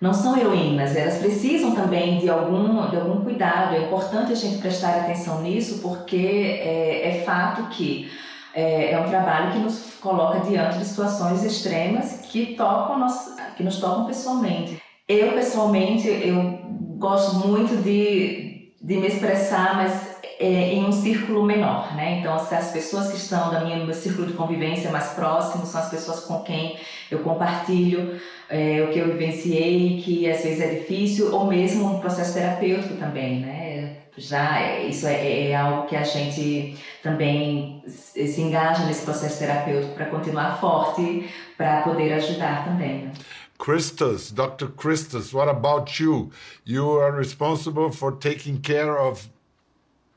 não 0.00 0.14
são 0.14 0.36
heroínas, 0.38 0.94
elas 0.94 1.18
precisam 1.18 1.74
também 1.74 2.18
de 2.18 2.28
algum, 2.28 2.88
de 2.88 2.96
algum 2.96 3.24
cuidado. 3.24 3.74
É 3.74 3.84
importante 3.84 4.32
a 4.32 4.36
gente 4.36 4.58
prestar 4.58 4.90
atenção 4.90 5.42
nisso, 5.42 5.80
porque 5.82 6.16
é, 6.16 7.08
é 7.08 7.22
fato 7.24 7.68
que 7.70 8.08
é, 8.54 8.92
é, 8.92 9.00
um 9.00 9.08
trabalho 9.08 9.52
que 9.52 9.58
nos 9.58 9.94
coloca 10.00 10.40
diante 10.40 10.78
de 10.78 10.84
situações 10.84 11.44
extremas 11.44 12.20
que 12.30 12.54
tocam 12.54 12.98
nós, 12.98 13.34
que 13.56 13.62
nos 13.62 13.78
tocam 13.78 14.04
pessoalmente. 14.04 14.80
Eu 15.08 15.32
pessoalmente 15.32 16.06
eu 16.08 16.60
gosto 16.96 17.46
muito 17.46 17.82
de, 17.82 18.72
de 18.80 18.96
me 18.96 19.06
expressar, 19.06 19.76
mas 19.76 20.07
é, 20.38 20.74
em 20.74 20.84
um 20.84 20.92
círculo 20.92 21.44
menor, 21.44 21.94
né? 21.96 22.20
Então, 22.20 22.34
as 22.34 22.70
pessoas 22.70 23.10
que 23.10 23.16
estão 23.16 23.50
da 23.50 23.64
minha 23.64 23.84
meu 23.84 23.94
círculo 23.94 24.26
de 24.26 24.34
convivência 24.34 24.90
mais 24.90 25.08
próximo 25.08 25.66
são 25.66 25.80
as 25.80 25.90
pessoas 25.90 26.20
com 26.20 26.42
quem 26.42 26.78
eu 27.10 27.18
compartilho 27.20 28.20
é, 28.48 28.82
o 28.82 28.92
que 28.92 28.98
eu 28.98 29.06
vivenciei, 29.08 30.00
que 30.02 30.30
às 30.30 30.42
vezes 30.42 30.60
é 30.60 30.74
difícil, 30.76 31.34
ou 31.34 31.46
mesmo 31.46 31.96
um 31.96 32.00
processo 32.00 32.34
terapêutico 32.34 32.94
também, 32.94 33.40
né? 33.40 33.96
Já 34.16 34.60
é, 34.60 34.86
isso 34.86 35.06
é, 35.06 35.50
é 35.50 35.56
algo 35.56 35.86
que 35.86 35.94
a 35.94 36.02
gente 36.02 36.76
também 37.02 37.82
se 37.86 38.40
engaja 38.40 38.84
nesse 38.84 39.04
processo 39.04 39.38
terapêutico 39.38 39.94
para 39.94 40.06
continuar 40.06 40.58
forte, 40.60 41.28
para 41.56 41.82
poder 41.82 42.12
ajudar 42.14 42.64
também. 42.64 43.04
Né? 43.04 43.12
Christus, 43.58 44.32
Dr. 44.32 44.68
Christus, 44.76 45.32
what 45.32 45.48
about 45.48 46.02
you? 46.02 46.30
You 46.64 47.00
are 47.00 47.16
responsible 47.16 47.90
for 47.92 48.12
taking 48.12 48.60
care 48.60 48.96
of 48.96 49.28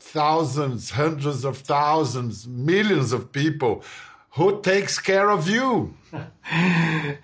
thousands, 0.01 0.91
hundreds 0.91 1.45
of 1.45 1.57
thousands, 1.57 2.47
millions 2.47 3.13
of 3.13 3.31
people. 3.31 3.83
Who 4.31 4.61
takes 4.61 4.99
care 4.99 5.29
of 5.29 5.47
you? 5.47 5.93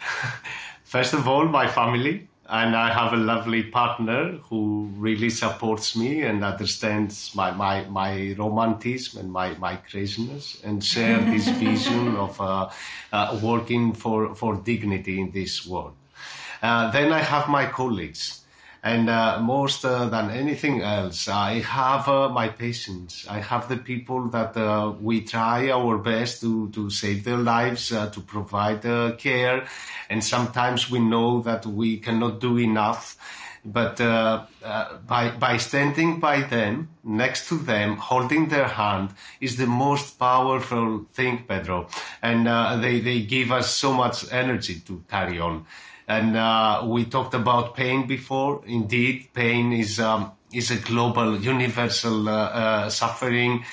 First 0.84 1.13
of 1.13 1.28
all, 1.28 1.46
my 1.46 1.68
family. 1.68 2.28
And 2.50 2.78
I 2.78 2.94
have 2.94 3.12
a 3.12 3.18
lovely 3.18 3.63
partner 3.63 4.38
who 4.50 4.90
really 4.96 5.30
supports 5.30 5.98
me 5.98 6.22
and 6.22 6.46
understands 6.46 7.36
my, 7.36 7.52
my, 7.52 7.84
my 7.90 8.36
romanticism 8.38 9.20
and 9.20 9.34
my, 9.34 9.54
my 9.56 9.76
craziness 9.76 10.62
and 10.63 10.82
share 10.82 11.20
this 11.20 11.50
vision 11.60 12.16
of 12.16 12.40
uh, 12.40 12.70
uh, 13.12 13.38
working 13.44 13.92
for, 13.92 14.34
for 14.34 14.56
dignity 14.56 15.20
in 15.20 15.32
this 15.32 15.68
world. 15.68 15.94
Uh, 16.63 16.90
then 16.92 17.12
I 17.12 17.20
have 17.20 17.50
my 17.50 17.66
colleagues 17.66 18.46
And 18.88 19.10
uh, 19.10 19.41
most 19.41 19.84
uh, 19.84 20.06
than 20.06 20.32
anything 20.32 20.82
else, 20.82 21.28
I 21.28 21.60
have 21.60 22.08
uh, 22.08 22.30
my 22.30 22.47
patients. 22.47 23.28
I 23.30 23.39
have 23.39 23.67
the 23.67 23.76
people 23.76 24.30
that 24.30 24.56
uh, 24.56 24.93
we 25.02 25.26
try 25.26 25.69
our 25.71 25.97
best 25.97 26.39
to, 26.39 26.69
to 26.69 26.89
save 26.89 27.26
their 27.26 27.36
lives, 27.36 27.91
uh, 27.91 28.10
to 28.12 28.21
provide 28.21 28.86
uh, 28.86 29.12
care. 29.17 29.67
And 30.10 30.23
sometimes 30.23 30.89
we 30.89 31.00
know 31.00 31.41
that 31.41 31.65
we 31.65 31.97
cannot 31.97 32.39
do 32.39 32.58
enough. 32.58 33.17
But 33.65 33.97
by, 33.97 35.32
by 35.38 35.58
standing 35.58 36.21
by 36.21 36.43
them, 36.43 36.88
next 37.04 37.50
to 37.50 37.56
them, 37.58 37.97
holding 37.97 38.47
their 38.47 38.69
hand, 38.69 39.10
is 39.41 39.58
the 39.58 39.67
most 39.67 40.17
powerful 40.17 41.06
thing, 41.12 41.43
Pedro. 41.45 41.89
And 42.21 42.47
they, 42.82 43.02
they 43.02 43.23
give 43.23 43.52
us 43.52 43.76
so 43.76 43.91
much 43.91 44.32
energy 44.32 44.80
to 44.88 45.04
carry 45.10 45.41
on. 45.41 45.65
And 46.08 46.38
uh, 46.38 46.84
we 46.88 47.06
talked 47.06 47.34
about 47.34 47.76
pain 47.76 48.08
before. 48.08 48.62
Indeed, 48.65 49.30
pain 49.34 49.74
is 49.74 50.00
um, 50.00 50.32
is 50.54 50.72
a 50.72 50.78
global, 50.78 51.38
universal 51.38 52.30
uh, 52.30 52.32
uh, 52.32 52.89
suffering, 52.89 53.65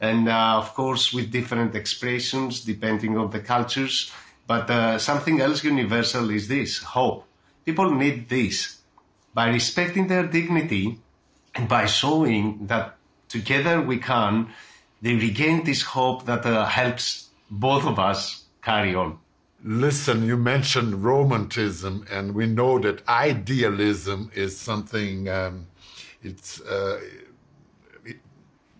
and 0.00 0.28
uh, 0.28 0.58
of 0.58 0.72
course 0.74 1.12
with 1.12 1.32
different 1.32 1.74
expressions 1.74 2.60
depending 2.60 3.18
on 3.18 3.30
the 3.30 3.40
cultures. 3.40 4.12
But 4.46 4.70
uh, 4.70 4.98
something 4.98 5.40
else 5.40 5.64
universal 5.64 6.30
is 6.30 6.46
this: 6.46 6.78
hope. 6.78 7.26
People 7.64 7.90
need 7.90 8.28
this. 8.28 8.78
By 9.34 9.48
respecting 9.48 10.06
their 10.06 10.26
dignity 10.26 10.98
and 11.54 11.68
by 11.68 11.86
showing 11.86 12.66
that 12.66 12.96
together 13.28 13.80
we 13.80 13.98
can, 13.98 14.50
they 15.02 15.14
regain 15.14 15.64
this 15.64 15.82
hope 15.82 16.26
that 16.26 16.46
uh, 16.46 16.66
helps 16.66 17.28
both 17.50 17.84
of 17.86 17.98
us 17.98 18.44
carry 18.62 18.94
on. 18.94 19.18
Listen, 19.62 20.24
you 20.24 20.38
mentioned 20.38 21.04
romanticism, 21.04 22.06
and 22.10 22.34
we 22.34 22.46
know 22.46 22.78
that 22.78 23.06
idealism 23.06 24.30
is 24.34 24.56
something 24.56 25.28
um, 25.28 25.66
it's 26.22 26.62
uh, 26.62 26.98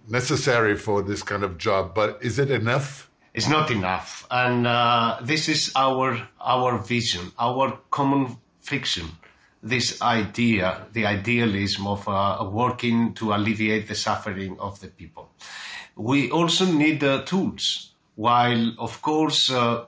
necessary 0.09 0.77
for 0.77 1.03
this 1.03 1.23
kind 1.23 1.43
of 1.43 1.59
job. 1.59 1.95
But 1.95 2.19
is 2.23 2.39
it 2.39 2.51
enough? 2.51 3.11
It's 3.35 3.49
not 3.49 3.71
enough, 3.71 4.27
and 4.31 4.67
uh, 4.67 5.19
this 5.23 5.49
is 5.49 5.71
our 5.77 6.29
our 6.41 6.79
vision, 6.79 7.33
our 7.39 7.79
common 7.91 8.39
fiction. 8.61 9.07
This 9.63 10.01
idea, 10.01 10.87
the 10.95 11.05
idealism 11.05 11.87
of 11.87 12.09
uh, 12.09 12.49
working 12.51 13.13
to 13.15 13.35
alleviate 13.35 13.87
the 13.87 13.95
suffering 13.95 14.59
of 14.59 14.81
the 14.81 14.89
people. 14.89 15.31
We 15.95 16.31
also 16.31 16.65
need 16.65 17.05
uh, 17.05 17.23
tools. 17.25 17.93
While, 18.17 18.75
of 18.79 19.03
course, 19.03 19.51
uh, 19.51 19.85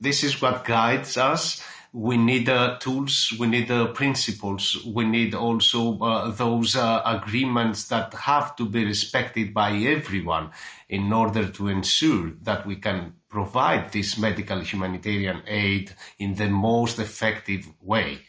this 0.00 0.24
is 0.24 0.40
what 0.40 0.64
guides 0.64 1.16
us. 1.16 1.62
We 1.92 2.16
need 2.16 2.48
uh, 2.48 2.78
tools, 2.78 3.34
we 3.38 3.48
need 3.48 3.68
uh, 3.68 3.88
principles, 3.88 4.78
we 4.86 5.04
need 5.04 5.34
also 5.34 5.98
uh, 5.98 6.30
those 6.30 6.76
uh, 6.76 7.02
agreements 7.04 7.88
that 7.88 8.14
have 8.14 8.54
to 8.56 8.64
be 8.64 8.84
respected 8.84 9.52
by 9.52 9.72
everyone 9.72 10.50
in 10.88 11.12
order 11.12 11.48
to 11.48 11.66
ensure 11.66 12.30
that 12.42 12.64
we 12.64 12.76
can 12.76 13.14
provide 13.28 13.90
this 13.90 14.16
medical 14.16 14.60
humanitarian 14.60 15.42
aid 15.48 15.92
in 16.20 16.36
the 16.36 16.48
most 16.48 17.00
effective 17.00 17.66
way. 17.80 18.20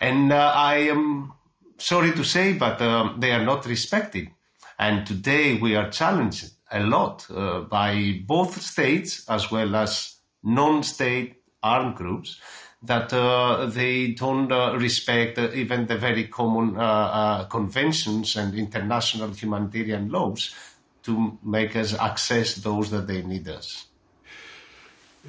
And 0.00 0.30
uh, 0.30 0.52
I 0.54 0.76
am 0.90 1.32
sorry 1.78 2.12
to 2.12 2.24
say, 2.24 2.52
but 2.52 2.80
um, 2.82 3.20
they 3.20 3.32
are 3.32 3.44
not 3.44 3.64
respected. 3.64 4.28
And 4.78 5.06
today 5.06 5.58
we 5.58 5.76
are 5.76 5.90
challenged 5.90 6.50
a 6.70 6.80
lot 6.80 7.26
uh, 7.30 7.60
by 7.60 8.20
both 8.26 8.60
states 8.60 9.24
as 9.28 9.50
well 9.50 9.74
as 9.74 10.17
non-state 10.42 11.42
armed 11.62 11.96
groups 11.96 12.40
that 12.82 13.12
uh, 13.12 13.66
they 13.66 14.12
don't 14.12 14.52
uh, 14.52 14.76
respect 14.78 15.38
uh, 15.38 15.50
even 15.52 15.86
the 15.86 15.96
very 15.96 16.28
common 16.28 16.76
uh, 16.76 16.80
uh, 16.80 17.44
conventions 17.46 18.36
and 18.36 18.54
international 18.54 19.30
humanitarian 19.30 20.08
laws 20.08 20.54
to 21.02 21.38
make 21.42 21.74
us 21.74 21.94
access 21.94 22.56
those 22.56 22.90
that 22.90 23.06
they 23.06 23.22
need 23.22 23.48
us. 23.48 23.86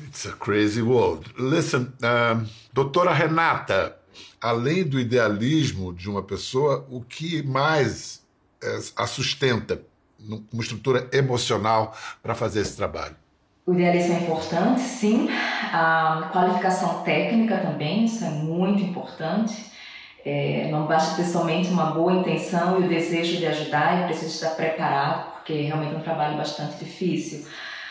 It's 0.07 0.25
a 0.25 0.31
crazy 0.31 0.81
world. 0.81 1.33
Listen, 1.37 1.93
um, 2.03 2.47
doutora 2.73 3.13
Renata, 3.13 3.97
além 4.39 4.83
do 4.83 4.99
idealismo 4.99 5.93
de 5.93 6.09
uma 6.09 6.21
pessoa, 6.21 6.85
o 6.89 7.01
que 7.01 7.41
mais 7.43 8.21
é, 8.61 8.79
a 8.95 9.07
sustenta 9.07 9.81
uma 10.51 10.61
estrutura 10.61 11.09
emocional 11.11 11.97
para 12.21 12.35
fazer 12.35 12.61
esse 12.61 12.75
trabalho? 12.75 13.15
O 13.69 13.73
idealismo 13.75 14.15
é 14.15 14.17
importante, 14.21 14.81
sim. 14.81 15.29
A 15.71 16.31
qualificação 16.33 17.03
técnica 17.03 17.55
também, 17.57 18.05
isso 18.05 18.25
é 18.25 18.29
muito 18.31 18.81
importante. 18.81 19.63
É, 20.25 20.69
não 20.71 20.87
basta 20.87 21.15
ter 21.15 21.29
somente 21.29 21.69
uma 21.69 21.91
boa 21.91 22.11
intenção 22.13 22.81
e 22.81 22.85
o 22.85 22.89
desejo 22.89 23.37
de 23.37 23.45
ajudar, 23.45 24.01
e 24.01 24.05
precisa 24.05 24.31
estar 24.31 24.55
preparado, 24.55 25.33
porque 25.33 25.53
realmente 25.53 25.93
é 25.93 25.97
um 25.99 26.01
trabalho 26.01 26.35
bastante 26.35 26.83
difícil. 26.83 27.45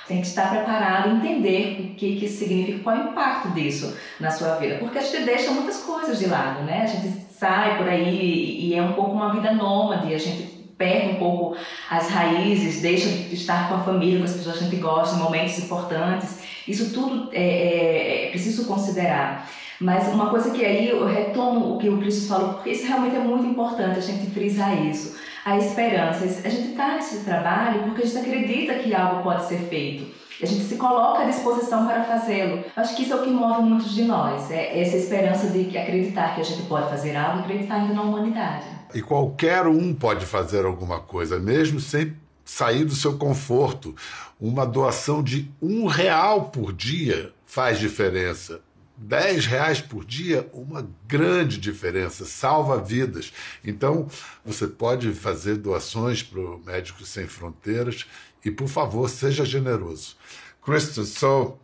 Tem 0.08 0.20
que 0.20 0.26
estar 0.26 0.50
preparado, 0.50 1.14
entender 1.14 1.92
o 1.92 1.94
que, 1.94 2.16
que 2.16 2.28
significa, 2.28 2.80
qual 2.80 2.96
é 2.96 2.98
o 2.98 3.10
impacto 3.10 3.50
disso 3.50 3.96
na 4.18 4.32
sua 4.32 4.56
vida. 4.56 4.78
Porque 4.78 4.98
a 4.98 5.00
gente 5.00 5.22
deixa 5.22 5.52
muitas 5.52 5.80
coisas 5.84 6.18
de 6.18 6.26
lado, 6.26 6.64
né? 6.64 6.82
A 6.82 6.86
gente 6.86 7.20
sai 7.30 7.78
por 7.78 7.88
aí 7.88 8.66
e 8.68 8.74
é 8.74 8.82
um 8.82 8.94
pouco 8.94 9.12
uma 9.12 9.32
vida 9.32 9.52
nômade, 9.52 10.12
a 10.12 10.18
gente 10.18 10.57
perde 10.78 11.08
um 11.08 11.14
pouco 11.16 11.56
as 11.90 12.08
raízes, 12.08 12.80
deixa 12.80 13.08
de 13.08 13.34
estar 13.34 13.68
com 13.68 13.74
a 13.74 13.80
família, 13.80 14.18
com 14.18 14.24
as 14.24 14.32
pessoas 14.32 14.58
que 14.58 14.64
a 14.64 14.68
gente 14.68 14.80
gosta, 14.80 15.16
momentos 15.16 15.58
importantes. 15.58 16.38
Isso 16.66 16.94
tudo 16.94 17.28
é, 17.32 17.42
é, 17.42 18.26
é 18.26 18.30
preciso 18.30 18.64
considerar. 18.66 19.50
Mas 19.80 20.08
uma 20.08 20.30
coisa 20.30 20.50
que 20.50 20.64
aí 20.64 20.88
eu 20.88 21.06
retomo 21.06 21.74
o 21.74 21.78
que 21.78 21.88
o 21.88 21.98
Cristo 21.98 22.28
falou, 22.28 22.54
porque 22.54 22.70
isso 22.70 22.86
realmente 22.86 23.16
é 23.16 23.20
muito 23.20 23.46
importante 23.46 23.98
a 23.98 24.02
gente 24.02 24.30
frisar 24.30 24.86
isso. 24.86 25.18
A 25.44 25.56
esperança. 25.56 26.24
A 26.24 26.48
gente 26.48 26.70
está 26.70 26.94
nesse 26.94 27.24
trabalho 27.24 27.84
porque 27.84 28.02
a 28.02 28.06
gente 28.06 28.18
acredita 28.18 28.74
que 28.74 28.94
algo 28.94 29.22
pode 29.22 29.46
ser 29.46 29.58
feito. 29.68 30.06
A 30.40 30.46
gente 30.46 30.64
se 30.64 30.76
coloca 30.76 31.22
à 31.22 31.24
disposição 31.24 31.86
para 31.86 32.04
fazê-lo. 32.04 32.64
Acho 32.76 32.94
que 32.94 33.02
isso 33.02 33.12
é 33.12 33.16
o 33.16 33.22
que 33.22 33.30
move 33.30 33.62
muitos 33.62 33.92
de 33.92 34.04
nós, 34.04 34.50
é 34.50 34.80
essa 34.80 34.96
esperança 34.96 35.48
de 35.48 35.76
acreditar 35.76 36.34
que 36.34 36.40
a 36.40 36.44
gente 36.44 36.62
pode 36.62 36.88
fazer 36.88 37.16
algo 37.16 37.38
e 37.38 37.42
acreditar 37.42 37.76
ainda 37.76 37.94
na 37.94 38.02
humanidade. 38.02 38.77
E 38.94 39.02
qualquer 39.02 39.66
um 39.66 39.94
pode 39.94 40.24
fazer 40.24 40.64
alguma 40.64 41.00
coisa, 41.00 41.38
mesmo 41.38 41.80
sem 41.80 42.16
sair 42.44 42.84
do 42.84 42.94
seu 42.94 43.18
conforto. 43.18 43.94
Uma 44.40 44.64
doação 44.64 45.22
de 45.22 45.50
um 45.60 45.86
real 45.86 46.50
por 46.50 46.72
dia 46.72 47.32
faz 47.44 47.78
diferença. 47.78 48.60
Dez 48.96 49.46
reais 49.46 49.80
por 49.80 50.04
dia, 50.04 50.48
uma 50.52 50.88
grande 51.06 51.58
diferença, 51.58 52.24
salva 52.24 52.82
vidas. 52.82 53.32
Então, 53.64 54.08
você 54.44 54.66
pode 54.66 55.12
fazer 55.12 55.56
doações 55.56 56.22
para 56.22 56.40
o 56.40 56.60
Médicos 56.64 57.08
Sem 57.08 57.26
Fronteiras 57.26 58.06
e, 58.44 58.50
por 58.50 58.66
favor, 58.66 59.08
seja 59.08 59.44
generoso. 59.44 60.16
Kristen, 60.62 61.04
so 61.04 61.58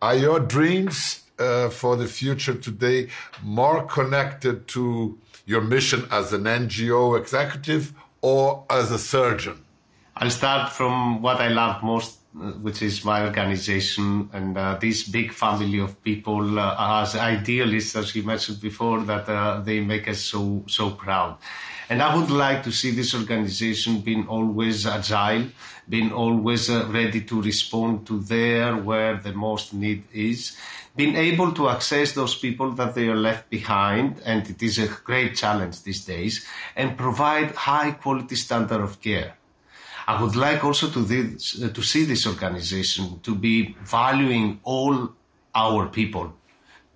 are 0.00 0.18
your 0.18 0.40
dreams 0.40 1.24
uh, 1.38 1.70
for 1.70 1.96
the 1.96 2.06
future 2.06 2.58
today 2.58 3.08
more 3.42 3.86
connected 3.86 4.64
to 4.66 5.16
your 5.44 5.60
mission 5.60 6.06
as 6.10 6.32
an 6.32 6.44
NGO 6.44 7.18
executive 7.18 7.92
or 8.20 8.64
as 8.70 8.90
a 8.90 8.98
surgeon? 8.98 9.64
I'll 10.16 10.30
start 10.30 10.72
from 10.72 11.22
what 11.22 11.40
I 11.40 11.48
love 11.48 11.82
most, 11.82 12.18
which 12.60 12.82
is 12.82 13.04
my 13.04 13.24
organization 13.24 14.28
and 14.32 14.56
uh, 14.56 14.78
this 14.80 15.08
big 15.08 15.32
family 15.32 15.78
of 15.80 16.02
people 16.04 16.58
uh, 16.58 17.02
as 17.02 17.16
idealists, 17.16 17.96
as 17.96 18.14
you 18.14 18.22
mentioned 18.22 18.60
before, 18.60 19.00
that 19.00 19.28
uh, 19.28 19.60
they 19.60 19.80
make 19.80 20.08
us 20.08 20.20
so 20.20 20.62
so 20.66 20.90
proud. 20.90 21.38
And 21.88 22.00
I 22.00 22.14
would 22.16 22.30
like 22.30 22.62
to 22.64 22.72
see 22.72 22.90
this 22.90 23.14
organization 23.14 24.00
being 24.00 24.26
always 24.28 24.86
agile, 24.86 25.48
being 25.88 26.12
always 26.12 26.70
uh, 26.70 26.86
ready 26.90 27.22
to 27.22 27.42
respond 27.42 28.06
to 28.06 28.20
there 28.20 28.76
where 28.76 29.16
the 29.16 29.32
most 29.32 29.74
need 29.74 30.04
is 30.12 30.56
being 30.94 31.16
able 31.16 31.52
to 31.52 31.68
access 31.68 32.12
those 32.12 32.34
people 32.34 32.70
that 32.72 32.94
they 32.94 33.08
are 33.08 33.16
left 33.16 33.48
behind, 33.48 34.20
and 34.24 34.48
it 34.48 34.62
is 34.62 34.78
a 34.78 34.88
great 34.88 35.34
challenge 35.36 35.82
these 35.82 36.04
days, 36.04 36.46
and 36.76 36.98
provide 36.98 37.52
high 37.52 37.92
quality 37.92 38.36
standard 38.36 38.80
of 38.80 39.00
care. 39.00 39.36
I 40.06 40.20
would 40.22 40.36
like 40.36 40.64
also 40.64 40.90
to, 40.90 41.00
this, 41.00 41.52
to 41.52 41.82
see 41.82 42.04
this 42.04 42.26
organization 42.26 43.20
to 43.20 43.34
be 43.34 43.76
valuing 43.84 44.60
all 44.64 45.12
our 45.54 45.86
people, 45.86 46.34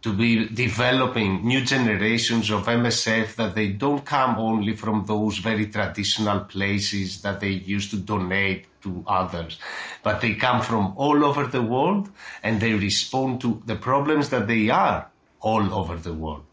to 0.03 0.13
be 0.13 0.49
developing 0.49 1.47
new 1.47 1.65
generations 1.65 2.51
of 2.51 2.67
MSF 2.67 3.37
that 3.37 3.55
they 3.55 3.69
don't 3.69 4.05
come 4.05 4.37
only 4.39 4.75
from 4.75 5.07
those 5.07 5.39
very 5.39 5.67
traditional 5.67 6.41
places 6.41 7.23
that 7.23 7.41
they 7.41 7.51
used 7.51 7.91
to 7.91 7.97
donate 7.97 8.67
to 8.87 9.03
others, 9.07 9.59
but 10.03 10.21
they 10.21 10.35
come 10.35 10.63
from 10.63 10.95
all 10.97 11.25
over 11.25 11.47
the 11.47 11.61
world 11.61 12.09
and 12.43 12.61
they 12.61 12.75
respond 12.75 13.41
to 13.41 13.61
the 13.67 13.75
problems 13.75 14.29
that 14.31 14.47
they 14.47 14.71
are 14.71 15.07
all 15.41 15.75
over 15.75 15.97
the 15.97 16.13
world. 16.13 16.45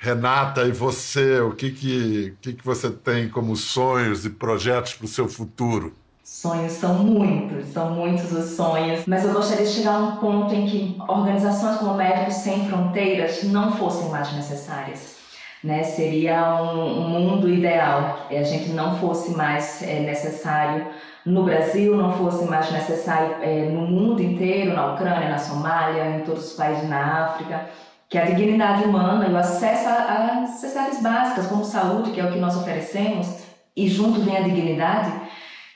Renata, 0.00 0.62
e 0.64 0.70
você, 0.70 1.40
o 1.40 1.52
que 1.52 1.72
que, 1.72 2.36
que, 2.40 2.52
que 2.52 2.64
você 2.64 2.88
tem 2.88 3.28
como 3.28 3.56
sonhos 3.56 4.24
e 4.24 4.30
projetos 4.30 4.94
para 4.94 5.06
o 5.06 5.08
seu 5.08 5.28
futuro? 5.28 5.92
Sonhos 6.22 6.72
são 6.74 6.94
muitos, 7.02 7.66
são 7.72 7.90
muitos 7.94 8.30
os 8.30 8.50
sonhos, 8.50 9.06
mas 9.06 9.24
eu 9.24 9.32
gostaria 9.32 9.66
de 9.66 9.72
chegar 9.72 9.94
a 9.94 9.98
um 9.98 10.16
ponto 10.18 10.54
em 10.54 10.66
que 10.66 10.96
organizações 11.08 11.78
como 11.78 11.94
Médicos 11.94 12.34
Sem 12.34 12.68
Fronteiras 12.68 13.42
não 13.44 13.72
fossem 13.72 14.08
mais 14.10 14.32
necessárias. 14.32 15.17
Né? 15.62 15.82
Seria 15.82 16.62
um, 16.62 17.00
um 17.00 17.20
mundo 17.20 17.48
ideal 17.48 18.26
que 18.28 18.36
a 18.36 18.42
gente 18.42 18.70
não 18.70 18.96
fosse 18.98 19.32
mais 19.32 19.82
é, 19.82 20.00
necessário 20.00 20.86
no 21.24 21.44
Brasil, 21.44 21.96
não 21.96 22.12
fosse 22.12 22.44
mais 22.44 22.70
necessário 22.70 23.36
é, 23.42 23.68
no 23.68 23.82
mundo 23.82 24.22
inteiro, 24.22 24.74
na 24.74 24.94
Ucrânia, 24.94 25.28
na 25.28 25.38
Somália, 25.38 26.16
em 26.16 26.20
todos 26.20 26.52
os 26.52 26.52
países 26.54 26.88
na 26.88 27.24
África, 27.24 27.66
que 28.08 28.16
a 28.16 28.24
dignidade 28.24 28.84
humana 28.84 29.26
e 29.28 29.32
o 29.32 29.36
acesso 29.36 29.88
às 29.88 30.40
necessidades 30.40 31.02
básicas, 31.02 31.46
como 31.46 31.64
saúde, 31.64 32.12
que 32.12 32.20
é 32.20 32.24
o 32.24 32.32
que 32.32 32.38
nós 32.38 32.56
oferecemos, 32.56 33.42
e 33.76 33.86
junto 33.86 34.20
vem 34.22 34.36
a 34.36 34.40
dignidade, 34.40 35.12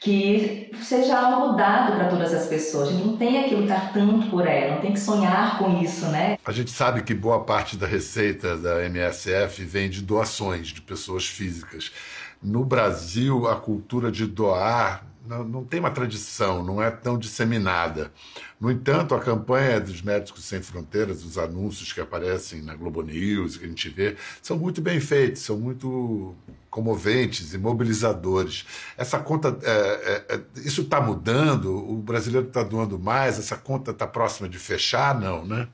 que 0.02 0.70
seja 0.82 1.16
algo 1.16 1.56
dado 1.56 1.94
para 1.96 2.08
todas 2.08 2.34
as 2.34 2.46
pessoas. 2.46 2.88
A 2.88 2.92
gente 2.92 3.06
não 3.06 3.16
tem 3.16 3.48
que 3.48 3.54
lutar 3.54 3.92
tanto 3.92 4.28
por 4.28 4.46
ela, 4.46 4.74
não 4.74 4.80
tem 4.80 4.92
que 4.92 5.00
sonhar 5.00 5.58
com 5.58 5.80
isso, 5.80 6.06
né? 6.06 6.36
A 6.44 6.50
gente 6.50 6.72
sabe 6.72 7.02
que 7.02 7.14
boa 7.14 7.44
parte 7.44 7.76
da 7.76 7.86
receita 7.86 8.56
da 8.56 8.84
MSF 8.84 9.64
vem 9.64 9.88
de 9.88 10.02
doações 10.02 10.68
de 10.68 10.80
pessoas 10.80 11.26
físicas. 11.26 11.92
No 12.42 12.64
Brasil, 12.64 13.48
a 13.48 13.54
cultura 13.54 14.10
de 14.10 14.26
doar 14.26 15.04
não, 15.26 15.44
não, 15.44 15.64
tem 15.64 15.80
uma 15.80 15.90
tradição, 15.90 16.62
não 16.62 16.82
é 16.82 16.90
tão 16.90 17.18
disseminada. 17.18 18.12
No 18.60 18.70
entanto, 18.70 19.14
a 19.14 19.20
campanha 19.20 19.80
dos 19.80 20.02
Médicos 20.02 20.44
Sem 20.44 20.60
Fronteiras, 20.60 21.24
os 21.24 21.38
anúncios 21.38 21.92
que 21.92 22.00
aparecem 22.00 22.62
na 22.62 22.74
Globo 22.74 23.02
News, 23.02 23.56
que 23.56 23.64
a 23.64 23.68
gente 23.68 23.88
vê, 23.88 24.16
são 24.40 24.58
muito 24.58 24.80
bem 24.80 25.00
feitos, 25.00 25.42
são 25.42 25.56
muito 25.58 26.34
comoventes 26.70 27.54
e 27.54 27.58
mobilizadores. 27.58 28.64
Essa 28.96 29.18
conta, 29.18 29.56
é, 29.62 30.24
é, 30.30 30.34
é 30.36 30.40
isso 30.64 30.82
está 30.82 31.00
mudando? 31.00 31.76
O 31.76 31.96
brasileiro 31.96 32.48
está 32.48 32.62
doando 32.62 32.98
mais? 32.98 33.38
Essa 33.38 33.56
conta 33.56 33.90
está 33.90 34.06
próxima 34.06 34.48
de 34.48 34.58
fechar? 34.58 35.18
Não, 35.18 35.44
né? 35.44 35.68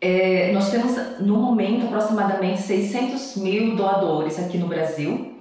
É, 0.00 0.52
nós 0.52 0.70
temos, 0.70 0.96
no 1.20 1.36
momento, 1.38 1.86
aproximadamente 1.86 2.62
600 2.62 3.36
mil 3.36 3.74
doadores 3.74 4.38
aqui 4.38 4.56
no 4.56 4.68
Brasil 4.68 5.37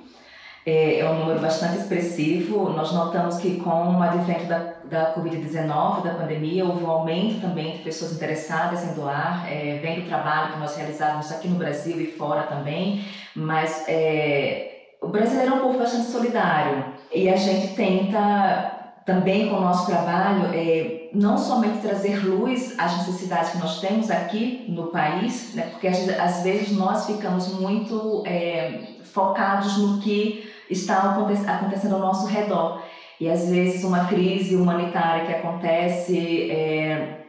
é, 0.68 1.00
é 1.00 1.10
um 1.10 1.20
número 1.20 1.40
bastante 1.40 1.78
expressivo. 1.78 2.70
Nós 2.72 2.92
notamos 2.92 3.38
que 3.38 3.56
com 3.62 3.96
o 3.96 4.04
advento 4.04 4.44
da, 4.48 4.74
da 4.84 5.16
Covid-19, 5.16 6.04
da 6.04 6.14
pandemia, 6.16 6.66
houve 6.66 6.84
um 6.84 6.90
aumento 6.90 7.40
também 7.40 7.78
de 7.78 7.84
pessoas 7.84 8.12
interessadas 8.12 8.84
em 8.84 8.94
doar, 8.94 9.48
é, 9.50 9.80
vem 9.82 10.02
do 10.02 10.08
trabalho 10.08 10.52
que 10.52 10.60
nós 10.60 10.76
realizávamos 10.76 11.32
aqui 11.32 11.48
no 11.48 11.56
Brasil 11.56 12.02
e 12.02 12.08
fora 12.08 12.44
também, 12.44 13.06
mas 13.34 13.86
é, 13.88 14.96
o 15.02 15.08
brasileiro 15.08 15.54
é 15.54 15.56
um 15.56 15.62
povo 15.62 15.80
bastante 15.80 16.08
solidário 16.08 16.84
e 17.14 17.30
a 17.30 17.38
gente 17.38 17.74
tenta 17.74 18.74
também 19.06 19.50
com 19.50 19.56
o 19.56 19.62
nosso 19.62 19.86
trabalho 19.86 20.54
é, 20.54 20.97
não 21.18 21.38
somente 21.38 21.80
trazer 21.80 22.24
luz 22.24 22.76
às 22.78 22.98
necessidades 23.00 23.52
que 23.52 23.58
nós 23.58 23.80
temos 23.80 24.12
aqui 24.12 24.66
no 24.70 24.88
país, 24.88 25.56
né, 25.56 25.64
porque 25.72 25.88
às 25.88 26.44
vezes 26.44 26.72
nós 26.72 27.08
ficamos 27.08 27.60
muito 27.60 28.24
é, 28.26 28.82
focados 29.04 29.78
no 29.78 30.00
que 30.00 30.48
está 30.70 31.16
acontecendo 31.48 31.96
ao 31.96 32.02
nosso 32.02 32.28
redor. 32.28 32.84
E 33.20 33.28
às 33.28 33.50
vezes 33.50 33.84
uma 33.84 34.06
crise 34.06 34.56
humanitária 34.56 35.26
que 35.26 35.34
acontece 35.34 36.52
é, 36.52 37.26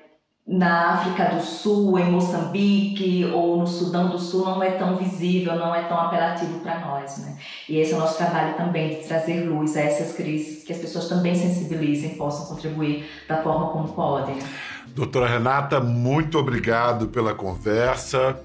na 0.48 0.94
África 0.94 1.26
do 1.26 1.42
Sul, 1.42 1.98
em 1.98 2.10
Moçambique 2.10 3.30
ou 3.34 3.58
no 3.58 3.66
Sudão 3.66 4.08
do 4.08 4.18
Sul 4.18 4.46
não 4.46 4.62
é 4.62 4.70
tão 4.70 4.96
visível, 4.96 5.54
não 5.56 5.74
é 5.74 5.82
tão 5.82 6.00
apelativo 6.00 6.60
para 6.60 6.80
nós. 6.80 7.18
Né? 7.18 7.36
E 7.68 7.76
esse 7.76 7.92
é 7.92 7.96
o 7.96 8.00
nosso 8.00 8.16
trabalho 8.16 8.54
também, 8.54 8.88
de 8.88 9.06
trazer 9.06 9.44
luz 9.44 9.76
a 9.76 9.82
essas 9.82 10.16
crises, 10.16 10.64
que 10.64 10.72
as 10.72 10.78
pessoas 10.78 11.06
também 11.06 11.34
sensibilizem, 11.34 12.14
possam 12.14 12.46
contribuir 12.46 13.06
da 13.28 13.42
forma 13.42 13.68
como 13.68 13.88
podem. 13.88 14.38
Doutora 14.86 15.28
Renata, 15.28 15.80
muito 15.80 16.38
obrigado 16.38 17.08
pela 17.08 17.34
conversa. 17.34 18.40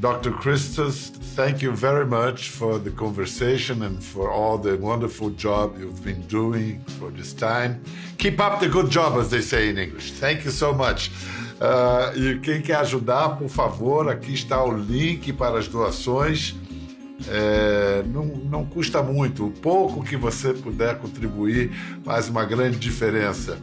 Dr. 0.00 0.30
Christos, 0.30 1.10
thank 1.36 1.60
you 1.60 1.72
very 1.72 2.06
much 2.06 2.48
for 2.48 2.78
the 2.78 2.90
conversation 2.90 3.82
and 3.82 4.02
for 4.02 4.30
all 4.30 4.56
the 4.56 4.74
wonderful 4.78 5.28
job 5.28 5.78
you've 5.78 6.02
been 6.02 6.22
doing 6.26 6.82
for 6.98 7.10
this 7.10 7.34
time. 7.34 7.82
Keep 8.16 8.40
up 8.40 8.60
the 8.60 8.68
good 8.68 8.90
job, 8.90 9.18
as 9.18 9.28
they 9.28 9.42
say 9.42 9.68
in 9.68 9.76
English. 9.76 10.12
Thank 10.12 10.46
you 10.46 10.52
so 10.52 10.72
much. 10.72 11.10
Uh, 11.60 12.16
e 12.16 12.38
quem 12.38 12.62
quer 12.62 12.76
ajudar, 12.76 13.36
por 13.36 13.50
favor, 13.50 14.08
aqui 14.08 14.32
está 14.32 14.64
o 14.64 14.74
link 14.74 15.34
para 15.34 15.58
as 15.58 15.68
doações. 15.68 16.56
É, 17.28 18.02
não, 18.06 18.24
não 18.24 18.64
custa 18.64 19.02
muito. 19.02 19.48
O 19.48 19.50
pouco 19.50 20.02
que 20.02 20.16
você 20.16 20.54
puder 20.54 20.96
contribuir 20.96 21.70
faz 22.02 22.26
uma 22.30 22.46
grande 22.46 22.78
diferença. 22.78 23.58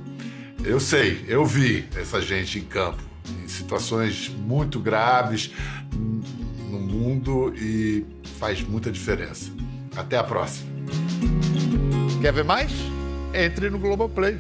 Eu 0.64 0.80
sei, 0.80 1.26
eu 1.28 1.44
vi 1.44 1.88
essa 1.96 2.22
gente 2.22 2.60
em 2.60 2.64
campo, 2.64 3.02
em 3.44 3.48
situações 3.48 4.30
muito 4.30 4.80
graves, 4.80 5.52
no 6.70 6.80
mundo 6.80 7.54
e 7.56 8.06
faz 8.40 8.62
muita 8.62 8.92
diferença. 8.92 9.52
Até 9.96 10.18
a 10.18 10.24
próxima. 10.24 10.70
Quer 12.22 12.34
ver 12.34 12.44
mais? 12.44 12.72
Entre 13.34 13.70
no 13.70 13.80
Globoplay. 13.80 14.38